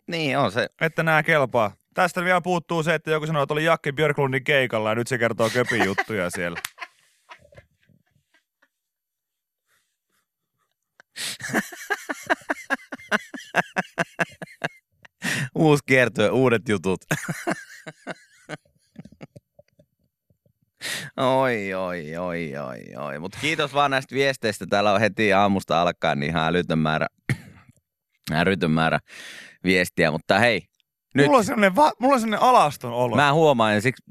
Niin 0.07 0.37
on 0.37 0.51
se. 0.51 0.67
että 0.81 1.03
nämä 1.03 1.23
kelpaa. 1.23 1.71
Tästä 1.95 2.23
vielä 2.23 2.41
puuttuu 2.41 2.83
se, 2.83 2.93
että 2.95 3.11
joku 3.11 3.27
sanoo, 3.27 3.43
että 3.43 3.53
oli 3.53 3.63
Jakke 3.63 3.91
Björklundin 3.91 4.43
keikalla 4.43 4.89
ja 4.89 4.95
nyt 4.95 5.07
se 5.07 5.17
kertoo 5.17 5.49
köpin 5.49 5.85
juttuja 5.85 6.29
siellä. 6.29 6.59
Uusi 15.55 15.83
kiertue, 15.85 16.29
uudet 16.29 16.69
jutut. 16.69 16.99
Oi, 21.17 21.73
oi, 21.73 22.17
oi, 22.17 22.57
oi, 22.57 22.95
oi. 22.97 23.19
Mutta 23.19 23.37
kiitos 23.41 23.73
vaan 23.73 23.91
näistä 23.91 24.15
viesteistä. 24.15 24.65
Täällä 24.69 24.93
on 24.93 24.99
heti 24.99 25.33
aamusta 25.33 25.81
alkaen 25.81 26.19
niin 26.19 26.29
ihan 26.29 26.47
älytön 26.47 26.79
määrä, 26.79 27.07
älytön 28.31 28.71
määrä 28.71 28.99
viestiä. 29.63 30.11
Mutta 30.11 30.39
hei, 30.39 30.61
nyt 31.15 31.25
Mulla 31.25 31.37
on 31.37 31.45
sellainen, 31.45 31.75
va- 31.75 31.93
mulla 31.99 32.13
on 32.15 32.21
sellainen 32.21 32.47
alaston 32.49 32.93
olo. 32.93 33.15
mä 33.15 33.33
huomaan 33.33 33.73
ja 33.73 33.81
siksi 33.81 34.03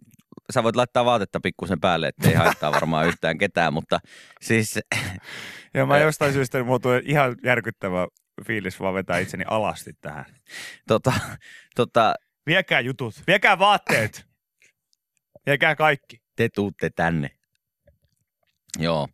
sä 0.53 0.63
voit 0.63 0.77
laittaa 0.77 1.05
vaatetta 1.05 1.41
pikkusen 1.41 1.81
päälle, 1.81 2.09
ettei 2.09 2.35
haittaa 2.35 2.73
varmaan 2.73 3.07
yhtään 3.07 3.39
ketään, 3.39 3.73
mutta 3.73 3.99
siis 4.43 4.79
Ja 5.75 5.87
mä 5.87 5.99
jostain 5.99 6.33
syystä 6.33 6.65
mulla 6.65 6.79
tulee 6.79 7.03
ihan 7.05 7.37
järkyttävä 7.45 8.07
fiilis 8.47 8.81
vaan 8.81 8.95
vetää 8.95 9.19
itseni 9.19 9.45
alasti 9.49 9.93
tähän. 10.01 10.25
tota, 10.89 11.13
tota, 11.75 12.15
Viekää 12.47 12.81
jutut, 12.81 13.15
viekää 13.27 13.59
vaatteet, 13.59 14.27
viekää 15.47 15.77
kaikki. 15.77 16.17
te 16.37 16.49
tuutte 16.55 16.91
tänne. 16.91 17.31
Joo, 18.79 19.09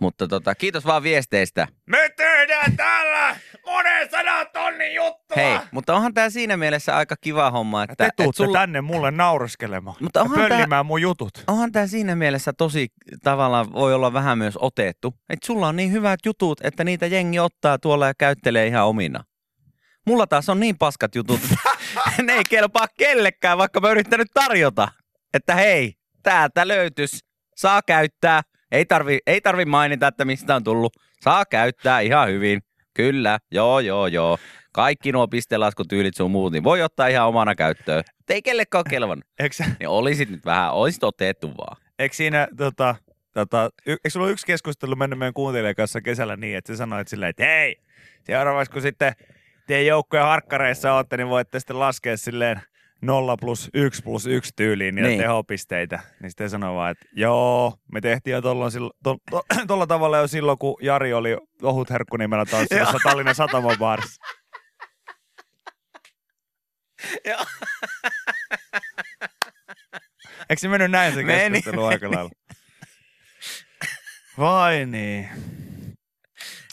mutta 0.00 0.28
tota, 0.28 0.54
kiitos 0.54 0.84
vaan 0.86 1.02
viesteistä. 1.02 1.68
Me 1.86 2.10
tehdään 2.46 2.76
täällä 2.76 3.36
monen 3.66 4.10
sadan 4.10 4.46
tonnin 4.52 4.94
juttua. 4.94 5.36
Hei, 5.36 5.58
mutta 5.72 5.94
onhan 5.94 6.14
tämä 6.14 6.30
siinä 6.30 6.56
mielessä 6.56 6.96
aika 6.96 7.14
kiva 7.20 7.50
homma, 7.50 7.82
että 7.82 7.94
Te 7.96 8.04
et 8.06 8.16
tuutte 8.16 8.36
sulla, 8.44 8.58
tänne 8.58 8.80
mulle 8.80 9.10
nauraskelemaan 9.10 9.96
Mutta 10.00 10.18
ja 10.20 10.22
onhan 10.24 10.38
tää- 10.38 10.48
pöllimään 10.48 10.86
mun 10.86 11.02
jutut. 11.02 11.30
onhan 11.46 11.72
tämä 11.72 11.86
siinä 11.86 12.16
mielessä 12.16 12.52
tosi 12.52 12.88
tavallaan 13.22 13.72
voi 13.72 13.94
olla 13.94 14.12
vähän 14.12 14.38
myös 14.38 14.54
otettu. 14.60 15.14
Että 15.28 15.46
sulla 15.46 15.68
on 15.68 15.76
niin 15.76 15.92
hyvät 15.92 16.20
jutut, 16.26 16.60
että 16.64 16.84
niitä 16.84 17.06
jengi 17.06 17.38
ottaa 17.38 17.78
tuolla 17.78 18.06
ja 18.06 18.14
käyttelee 18.18 18.66
ihan 18.66 18.84
omina. 18.86 19.24
Mulla 20.06 20.26
taas 20.26 20.48
on 20.48 20.60
niin 20.60 20.78
paskat 20.78 21.14
jutut, 21.14 21.40
että 21.44 21.56
ne 22.22 22.32
ei 22.32 22.42
kelpaa 22.50 22.86
kellekään, 22.98 23.58
vaikka 23.58 23.80
mä 23.80 23.90
yrittänyt 23.90 24.28
tarjota. 24.34 24.88
Että 25.34 25.54
hei, 25.54 25.94
täältä 26.22 26.68
löytys, 26.68 27.18
saa 27.56 27.80
käyttää. 27.86 28.42
Ei 28.72 28.84
tarvi, 28.86 29.18
ei 29.26 29.40
tarvi 29.40 29.64
mainita, 29.64 30.06
että 30.06 30.24
mistä 30.24 30.54
on 30.54 30.64
tullut. 30.64 30.92
Saa 31.20 31.44
käyttää 31.46 32.00
ihan 32.00 32.28
hyvin. 32.28 32.60
Kyllä, 32.94 33.38
joo, 33.50 33.80
joo, 33.80 34.06
joo. 34.06 34.38
Kaikki 34.72 35.12
nuo 35.12 35.28
pistelaskutyylit 35.28 36.16
sun 36.16 36.30
muut, 36.30 36.52
niin 36.52 36.64
voi 36.64 36.82
ottaa 36.82 37.06
ihan 37.06 37.28
omana 37.28 37.54
käyttöön. 37.54 38.04
Ei 38.28 38.42
kellekään 38.42 38.78
ole 38.86 38.90
kelvannut. 38.90 39.24
Eikö, 39.38 39.54
Niin 39.80 39.88
olisit 39.88 40.30
nyt 40.30 40.44
vähän, 40.44 40.72
olisit 40.72 41.04
otettu 41.04 41.48
vaan. 41.58 41.76
eikö 41.98 42.14
siinä, 42.16 42.48
tota, 42.56 42.94
tota, 43.34 43.70
y- 43.86 43.92
eikö 43.92 44.10
sulla 44.10 44.28
yksi 44.28 44.46
keskustelu 44.46 44.96
mennyt 44.96 45.18
meidän 45.18 45.34
kuuntelijan 45.34 45.74
kanssa 45.74 46.00
kesällä 46.00 46.36
niin, 46.36 46.56
että 46.56 46.72
sä 46.72 46.76
sanoit 46.76 47.08
silleen, 47.08 47.30
että 47.30 47.44
hei, 47.44 47.76
seuraavaksi 48.24 48.70
kun 48.72 48.82
sitten 48.82 49.12
teidän 49.66 49.86
joukkojen 49.86 50.24
harkkareissa 50.26 50.92
olette, 50.94 51.16
niin 51.16 51.28
voitte 51.28 51.60
sitten 51.60 51.78
laskea 51.78 52.16
silleen 52.16 52.60
0 53.02 53.36
plus 53.36 53.70
1 53.74 54.02
plus 54.02 54.26
1 54.26 54.52
tyyliin 54.56 54.94
niitä 54.94 55.08
Niin. 55.08 55.20
tehopisteitä. 55.20 56.00
Niin 56.20 56.30
sitten 56.30 56.50
sanoi 56.50 56.74
vaan, 56.74 56.90
että 56.90 57.04
joo, 57.12 57.74
me 57.92 58.00
tehtiin 58.00 58.32
jo 58.32 58.42
tuolla, 58.42 58.66
to, 59.04 59.16
to, 59.66 59.86
tavalla 59.86 60.18
jo 60.18 60.26
silloin, 60.26 60.58
kun 60.58 60.76
Jari 60.80 61.12
oli 61.12 61.36
ohut 61.62 61.90
herkku 61.90 62.16
nimellä 62.16 62.44
tanssimassa 62.44 62.98
Tallinnan 63.04 63.34
satamabaarissa. 63.34 64.22
Joo. 67.24 67.44
Eikö 70.50 70.60
se 70.60 70.68
mennyt 70.68 70.90
näin 70.90 71.14
se 71.14 71.24
keskustelu 71.24 71.84
aika 71.84 72.10
lailla? 72.10 72.30
Vai 74.38 74.86
niin. 74.86 75.28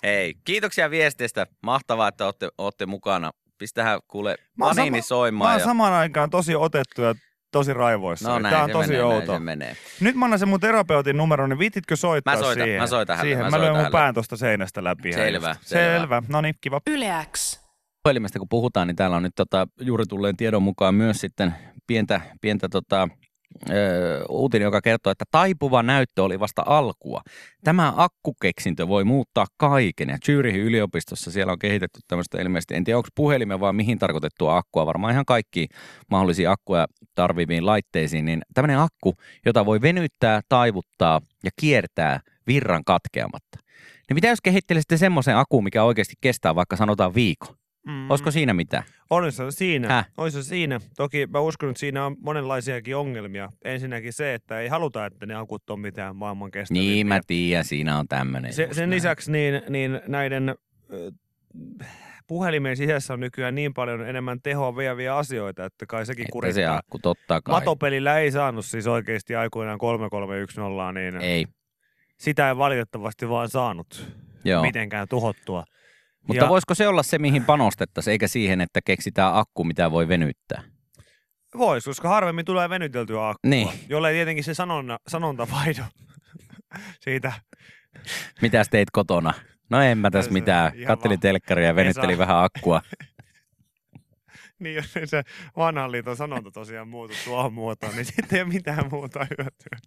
Hei, 0.04 0.34
kiitoksia 0.46 0.90
viesteistä. 0.92 1.48
Mahtavaa, 1.64 2.08
että 2.08 2.26
olette, 2.26 2.50
olette 2.58 2.86
mukana. 2.86 3.32
Pistähän 3.60 4.00
kuule 4.08 4.36
Panini 4.60 4.76
sama- 4.86 4.98
Mä 4.98 5.02
soimaan. 5.02 5.52
oon 5.52 5.60
ja... 5.60 5.66
samaan 5.66 5.94
aikaan 5.94 6.30
tosi 6.30 6.56
otettu 6.56 7.02
ja 7.02 7.16
tosi 7.52 7.74
raivoissa. 7.74 8.30
No 8.30 8.40
näin 8.40 8.54
Tää 8.56 8.64
on 8.64 8.72
tosi 8.72 8.88
menee, 8.90 9.04
näin 9.04 9.14
outo. 9.16 9.34
se 9.34 9.40
menee. 9.40 9.78
Nyt 10.00 10.16
mä 10.16 10.26
annan 10.26 10.40
sen 10.40 10.48
mun 10.50 10.60
terapeutin 10.60 11.18
numeron, 11.18 11.50
niin 11.50 11.60
viititkö 11.60 11.96
soittaa 11.96 12.34
Mä 12.36 12.40
soitan, 12.42 12.64
siihen? 12.66 12.82
mä 12.82 12.88
soitan 12.88 13.18
hänelle, 13.18 13.36
siihen. 13.36 13.52
mä 13.52 13.58
Mä, 13.58 13.64
lyön 13.66 13.76
mun 13.78 13.92
pään 13.92 14.14
tosta 14.14 14.38
seinästä 14.38 14.84
läpi. 14.84 15.14
Selvä, 15.14 15.50
just. 15.50 15.62
selvä. 15.68 16.00
Selvä. 16.00 16.24
No 16.30 16.42
niin, 16.42 16.56
kiva. 16.62 16.82
Yle 16.88 17.26
X. 17.32 17.60
Puhelimesta 18.04 18.40
kun 18.40 18.50
puhutaan, 18.50 18.88
niin 18.88 18.96
täällä 18.96 19.16
on 19.18 19.24
nyt 19.24 19.36
tota, 19.36 19.68
juuri 19.82 20.06
tulleen 20.06 20.38
tiedon 20.38 20.64
mukaan 20.64 20.96
myös 20.96 21.22
sitten 21.22 21.56
pientä, 21.88 22.22
pientä 22.42 22.70
tota, 22.70 23.08
uutinen, 24.30 24.66
joka 24.66 24.82
kertoo, 24.82 25.12
että 25.12 25.26
taipuva 25.32 25.84
näyttö 25.84 26.24
oli 26.24 26.40
vasta 26.40 26.64
alkua. 26.66 27.22
Tämä 27.64 27.94
akkukeksintö 27.96 28.88
voi 28.88 29.04
muuttaa 29.04 29.46
kaiken 29.58 30.10
ja 30.10 30.18
Zürihin 30.26 30.60
yliopistossa 30.60 31.32
siellä 31.32 31.54
on 31.54 31.60
kehitetty 31.60 32.00
tämmöistä 32.08 32.42
ilmeisesti, 32.42 32.76
en 32.76 32.84
tiedä 32.84 32.98
onko 32.98 33.10
puhelimeen 33.16 33.60
vai 33.60 33.74
mihin 33.74 34.00
tarkoitettua 34.00 34.58
akkua, 34.58 34.86
varmaan 34.86 35.14
ihan 35.14 35.26
kaikki 35.26 35.68
mahdollisia 36.12 36.52
akkuja 36.52 36.88
tarviviin 37.16 37.66
laitteisiin, 37.66 38.26
niin 38.26 38.42
tämmöinen 38.54 38.80
akku, 38.80 39.14
jota 39.46 39.66
voi 39.66 39.82
venyttää, 39.82 40.42
taivuttaa 40.50 41.22
ja 41.44 41.52
kiertää 41.60 42.20
virran 42.48 42.84
katkeamatta. 42.86 43.60
Niin 44.10 44.16
mitä 44.16 44.28
jos 44.28 44.42
kehittelisitte 44.42 44.98
semmoisen 44.98 45.38
akun, 45.38 45.64
mikä 45.64 45.84
oikeasti 45.84 46.14
kestää 46.22 46.56
vaikka 46.56 46.76
sanotaan 46.76 47.16
viikon? 47.16 47.59
Mm. 47.88 48.10
Olisiko 48.10 48.32
siinä 48.32 48.54
mitään? 48.54 48.84
Olisi 49.10 49.38
se 49.38 49.52
siinä. 49.52 49.88
Häh? 49.88 50.08
Olisi 50.18 50.44
se 50.44 50.48
siinä. 50.50 50.80
Toki 50.98 51.28
mä 51.28 51.40
uskon, 51.40 51.70
että 51.70 51.80
siinä 51.80 52.06
on 52.06 52.16
monenlaisiakin 52.20 52.96
ongelmia. 52.96 53.50
Ensinnäkin 53.64 54.14
se, 54.14 54.34
että 54.34 54.60
ei 54.60 54.68
haluta, 54.68 55.06
että 55.06 55.26
ne 55.26 55.36
akut 55.36 55.70
on 55.70 55.80
mitään 55.80 56.16
maailman 56.16 56.52
kestävimpiä. 56.52 56.92
Niin 56.92 57.08
mä 57.08 57.20
tiedän, 57.28 57.66
siinä 57.66 57.98
on 58.00 58.08
tämmöinen. 58.08 58.54
Se, 58.54 58.68
sen 58.72 58.78
näin. 58.78 58.90
lisäksi 58.90 59.32
niin, 59.32 59.62
niin 59.70 60.02
näiden 60.08 60.56
ö, 60.94 61.12
puhelimen 62.28 62.78
sisässä 62.78 63.14
on 63.14 63.20
nykyään 63.20 63.56
niin 63.56 63.74
paljon 63.74 64.10
enemmän 64.10 64.42
tehoa 64.44 64.76
vieviä 64.78 65.18
asioita, 65.18 65.66
että 65.66 65.86
kai 65.86 66.06
sekin 66.06 66.22
Että 66.24 66.30
se 66.30 66.32
kurittaa. 66.32 66.78
akku, 66.78 67.00
totta 67.00 67.42
kai. 67.42 67.54
Matopelillä 67.54 68.20
ei 68.20 68.32
saanut 68.32 68.66
siis 68.66 68.88
oikeasti 68.88 69.36
aikoinaan 69.36 69.78
3310, 69.80 71.14
niin 71.14 71.22
Ei, 71.22 71.46
sitä 72.18 72.50
ei 72.50 72.58
valitettavasti 72.58 73.30
vaan 73.30 73.50
saanut 73.50 74.14
joo. 74.46 74.62
mitenkään 74.62 75.08
tuhottua. 75.08 75.64
Mutta 76.30 76.44
Ja- 76.44 76.50
voisiko 76.50 76.76
se 76.76 76.88
olla 76.88 77.04
se, 77.04 77.20
mihin 77.20 77.44
panostettaisiin, 77.46 78.12
eikä 78.12 78.28
siihen, 78.28 78.62
että 78.62 78.80
keksitään 78.86 79.36
akku, 79.36 79.64
mitä 79.64 79.92
voi 79.92 80.08
venyttää? 80.08 80.64
Vois, 81.58 81.86
koska 81.86 82.10
harvemmin 82.10 82.46
tulee 82.46 82.70
venyteltyä 82.70 83.30
akkua. 83.30 83.50
Niin. 83.50 83.70
Jollei 83.90 84.14
tietenkin 84.14 84.44
se 84.44 84.54
sanonna, 84.54 84.98
sanonta 85.08 85.48
vaihdu 85.52 85.82
siitä. 87.06 87.32
Mitäs 88.42 88.70
teit 88.70 88.92
kotona? 88.92 89.34
No 89.70 89.82
en 89.82 89.98
mä 89.98 90.12
tässä 90.12 90.32
mitään. 90.32 90.72
Kattelin 90.88 91.20
telkkaria 91.20 91.68
ja 91.68 91.76
venyttelin 91.76 92.18
vähän 92.18 92.44
akkua. 92.44 92.82
Niin 94.60 94.76
jos 94.76 94.94
se 95.06 95.24
vanhan 95.58 95.92
liiton 95.92 96.18
sanonta 96.18 96.52
tosiaan 96.52 96.88
muutu 96.88 97.14
tuohon 97.26 97.54
muotoon, 97.54 97.96
niin 97.96 98.06
sitten 98.06 98.26
ei 98.32 98.42
ole 98.42 98.54
mitään 98.54 98.90
muuta 98.92 99.20
hyötyä. 99.20 99.78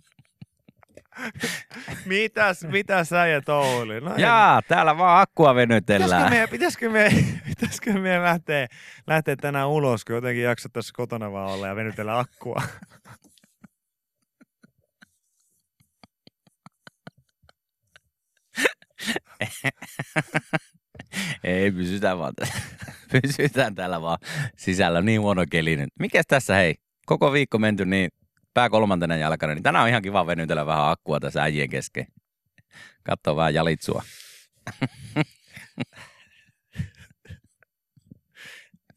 Mitäs, 2.06 2.64
mitä 2.64 3.04
sä 3.04 3.26
ja 3.26 3.40
Touli? 3.42 4.00
No 4.00 4.14
en- 4.14 4.20
Jaa, 4.20 4.62
täällä 4.68 4.98
vaan 4.98 5.22
akkua 5.22 5.54
Pitäisikö 5.54 5.74
venytellään. 5.74 6.30
me, 6.32 6.46
pitäisikö 6.50 6.90
me, 6.90 7.10
pitäisikö 7.48 7.92
me 7.92 8.22
lähteä, 8.22 8.66
lähteä 9.06 9.36
tänään 9.36 9.68
ulos, 9.68 10.04
kun 10.04 10.14
jotenkin 10.14 10.42
jaksat 10.44 10.72
tässä 10.72 10.92
kotona 10.96 11.32
vaan 11.32 11.50
olla 11.50 11.66
ja 11.66 11.76
venytellä 11.76 12.18
akkua? 12.18 12.62
Ei, 21.44 21.72
pysytään 21.72 22.18
vaan 22.18 22.32
tässä. 22.34 22.54
Pysytään 23.22 23.74
täällä 23.74 24.02
vaan 24.02 24.18
sisällä. 24.56 25.02
Niin 25.02 25.20
huono 25.20 25.44
keli 25.50 25.76
nyt. 25.76 25.88
Mikäs 25.98 26.24
tässä 26.28 26.54
hei? 26.54 26.74
Koko 27.06 27.32
viikko 27.32 27.58
menty 27.58 27.84
niin 27.84 28.10
pää 28.54 28.70
kolmantena 28.70 29.16
jalkana, 29.16 29.54
niin 29.54 29.62
tänään 29.62 29.82
on 29.82 29.88
ihan 29.88 30.02
kiva 30.02 30.26
venytellä 30.26 30.66
vähän 30.66 30.90
akkua 30.90 31.20
tässä 31.20 31.42
äijien 31.42 31.70
kesken. 31.70 32.06
Katso 33.02 33.36
vähän 33.36 33.54
jalitsua. 33.54 34.02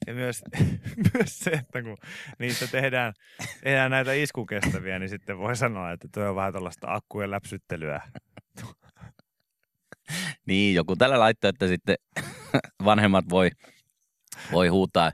Ja 0.08 0.14
myös, 0.14 0.43
myös 1.14 1.39
se, 1.39 1.51
että 1.51 1.82
kun 1.82 1.97
niistä 2.39 2.68
tehdään, 2.68 3.14
tehdään 3.64 3.91
näitä 3.91 4.14
iskukestäviä, 4.14 4.99
niin 4.99 5.10
sitten 5.10 5.38
voi 5.38 5.56
sanoa, 5.56 5.91
että 5.91 6.08
tuo 6.14 6.30
on 6.30 6.36
vähän 6.36 6.53
tällaista 6.53 6.93
akkujen 6.93 7.32
läpsyttelyä. 7.32 8.01
Niin, 10.45 10.76
joku 10.76 10.95
tällä 10.95 11.20
laittaa, 11.20 11.49
että 11.49 11.68
sitten 11.68 11.95
vanhemmat 12.86 13.26
voi, 13.30 13.49
voi 14.51 14.68
huutaa, 14.68 15.12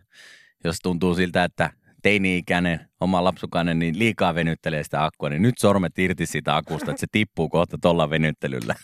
jos 0.63 0.79
tuntuu 0.79 1.15
siltä, 1.15 1.43
että 1.43 1.69
teini-ikäinen, 2.01 2.89
oma 2.99 3.23
lapsukainen, 3.23 3.79
niin 3.79 3.99
liikaa 3.99 4.35
venyttelee 4.35 4.83
sitä 4.83 5.03
akkua, 5.03 5.29
niin 5.29 5.41
nyt 5.41 5.57
sormet 5.57 5.99
irti 5.99 6.25
siitä 6.25 6.55
akusta, 6.55 6.91
että 6.91 6.99
se 7.01 7.07
tippuu 7.11 7.49
kohta 7.49 7.77
tuolla 7.81 8.09
venyttelyllä. 8.09 8.75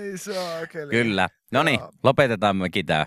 Ei 0.00 0.18
saakeli. 0.18 0.90
Kyllä. 0.90 1.28
No 1.52 1.62
niin, 1.62 1.80
lopetetaan 2.02 2.56
mekin 2.56 2.86
tämä 2.86 3.06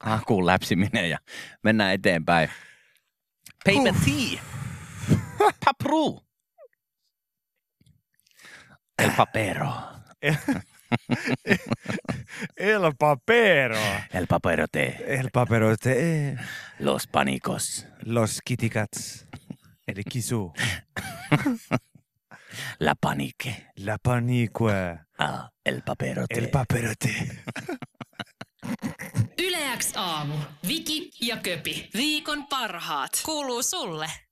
akun 0.00 0.46
läpsiminen 0.46 1.10
ja 1.10 1.18
mennään 1.64 1.94
eteenpäin. 1.94 2.50
Paper 3.64 3.94
tea. 4.04 4.42
Papru. 5.64 6.20
El 8.98 9.10
papero. 9.16 9.72
El 12.56 12.96
papero. 12.96 13.76
El 14.10 14.26
papero 14.26 14.68
te. 14.68 15.18
El 15.18 15.30
papero 15.30 15.76
te. 15.76 16.36
Los 16.78 17.06
panicos. 17.06 17.86
Los 18.02 18.40
kitty 18.44 18.70
cats. 18.70 19.26
Eli 19.86 20.04
kisu. 20.04 20.52
La 22.78 22.94
panique. 22.94 23.66
La 23.76 23.98
panique. 23.98 25.00
Ah, 25.18 25.50
el 25.64 25.82
papero 25.82 26.26
te. 26.26 26.38
El 26.38 26.50
papero 26.50 26.94
te. 26.98 27.42
Yleäks 29.38 29.92
aamu. 29.96 30.34
Viki 30.66 31.10
ja 31.26 31.36
Köpi. 31.36 31.90
Viikon 31.94 32.46
parhaat. 32.46 33.20
Kuuluu 33.24 33.62
sulle. 33.62 34.27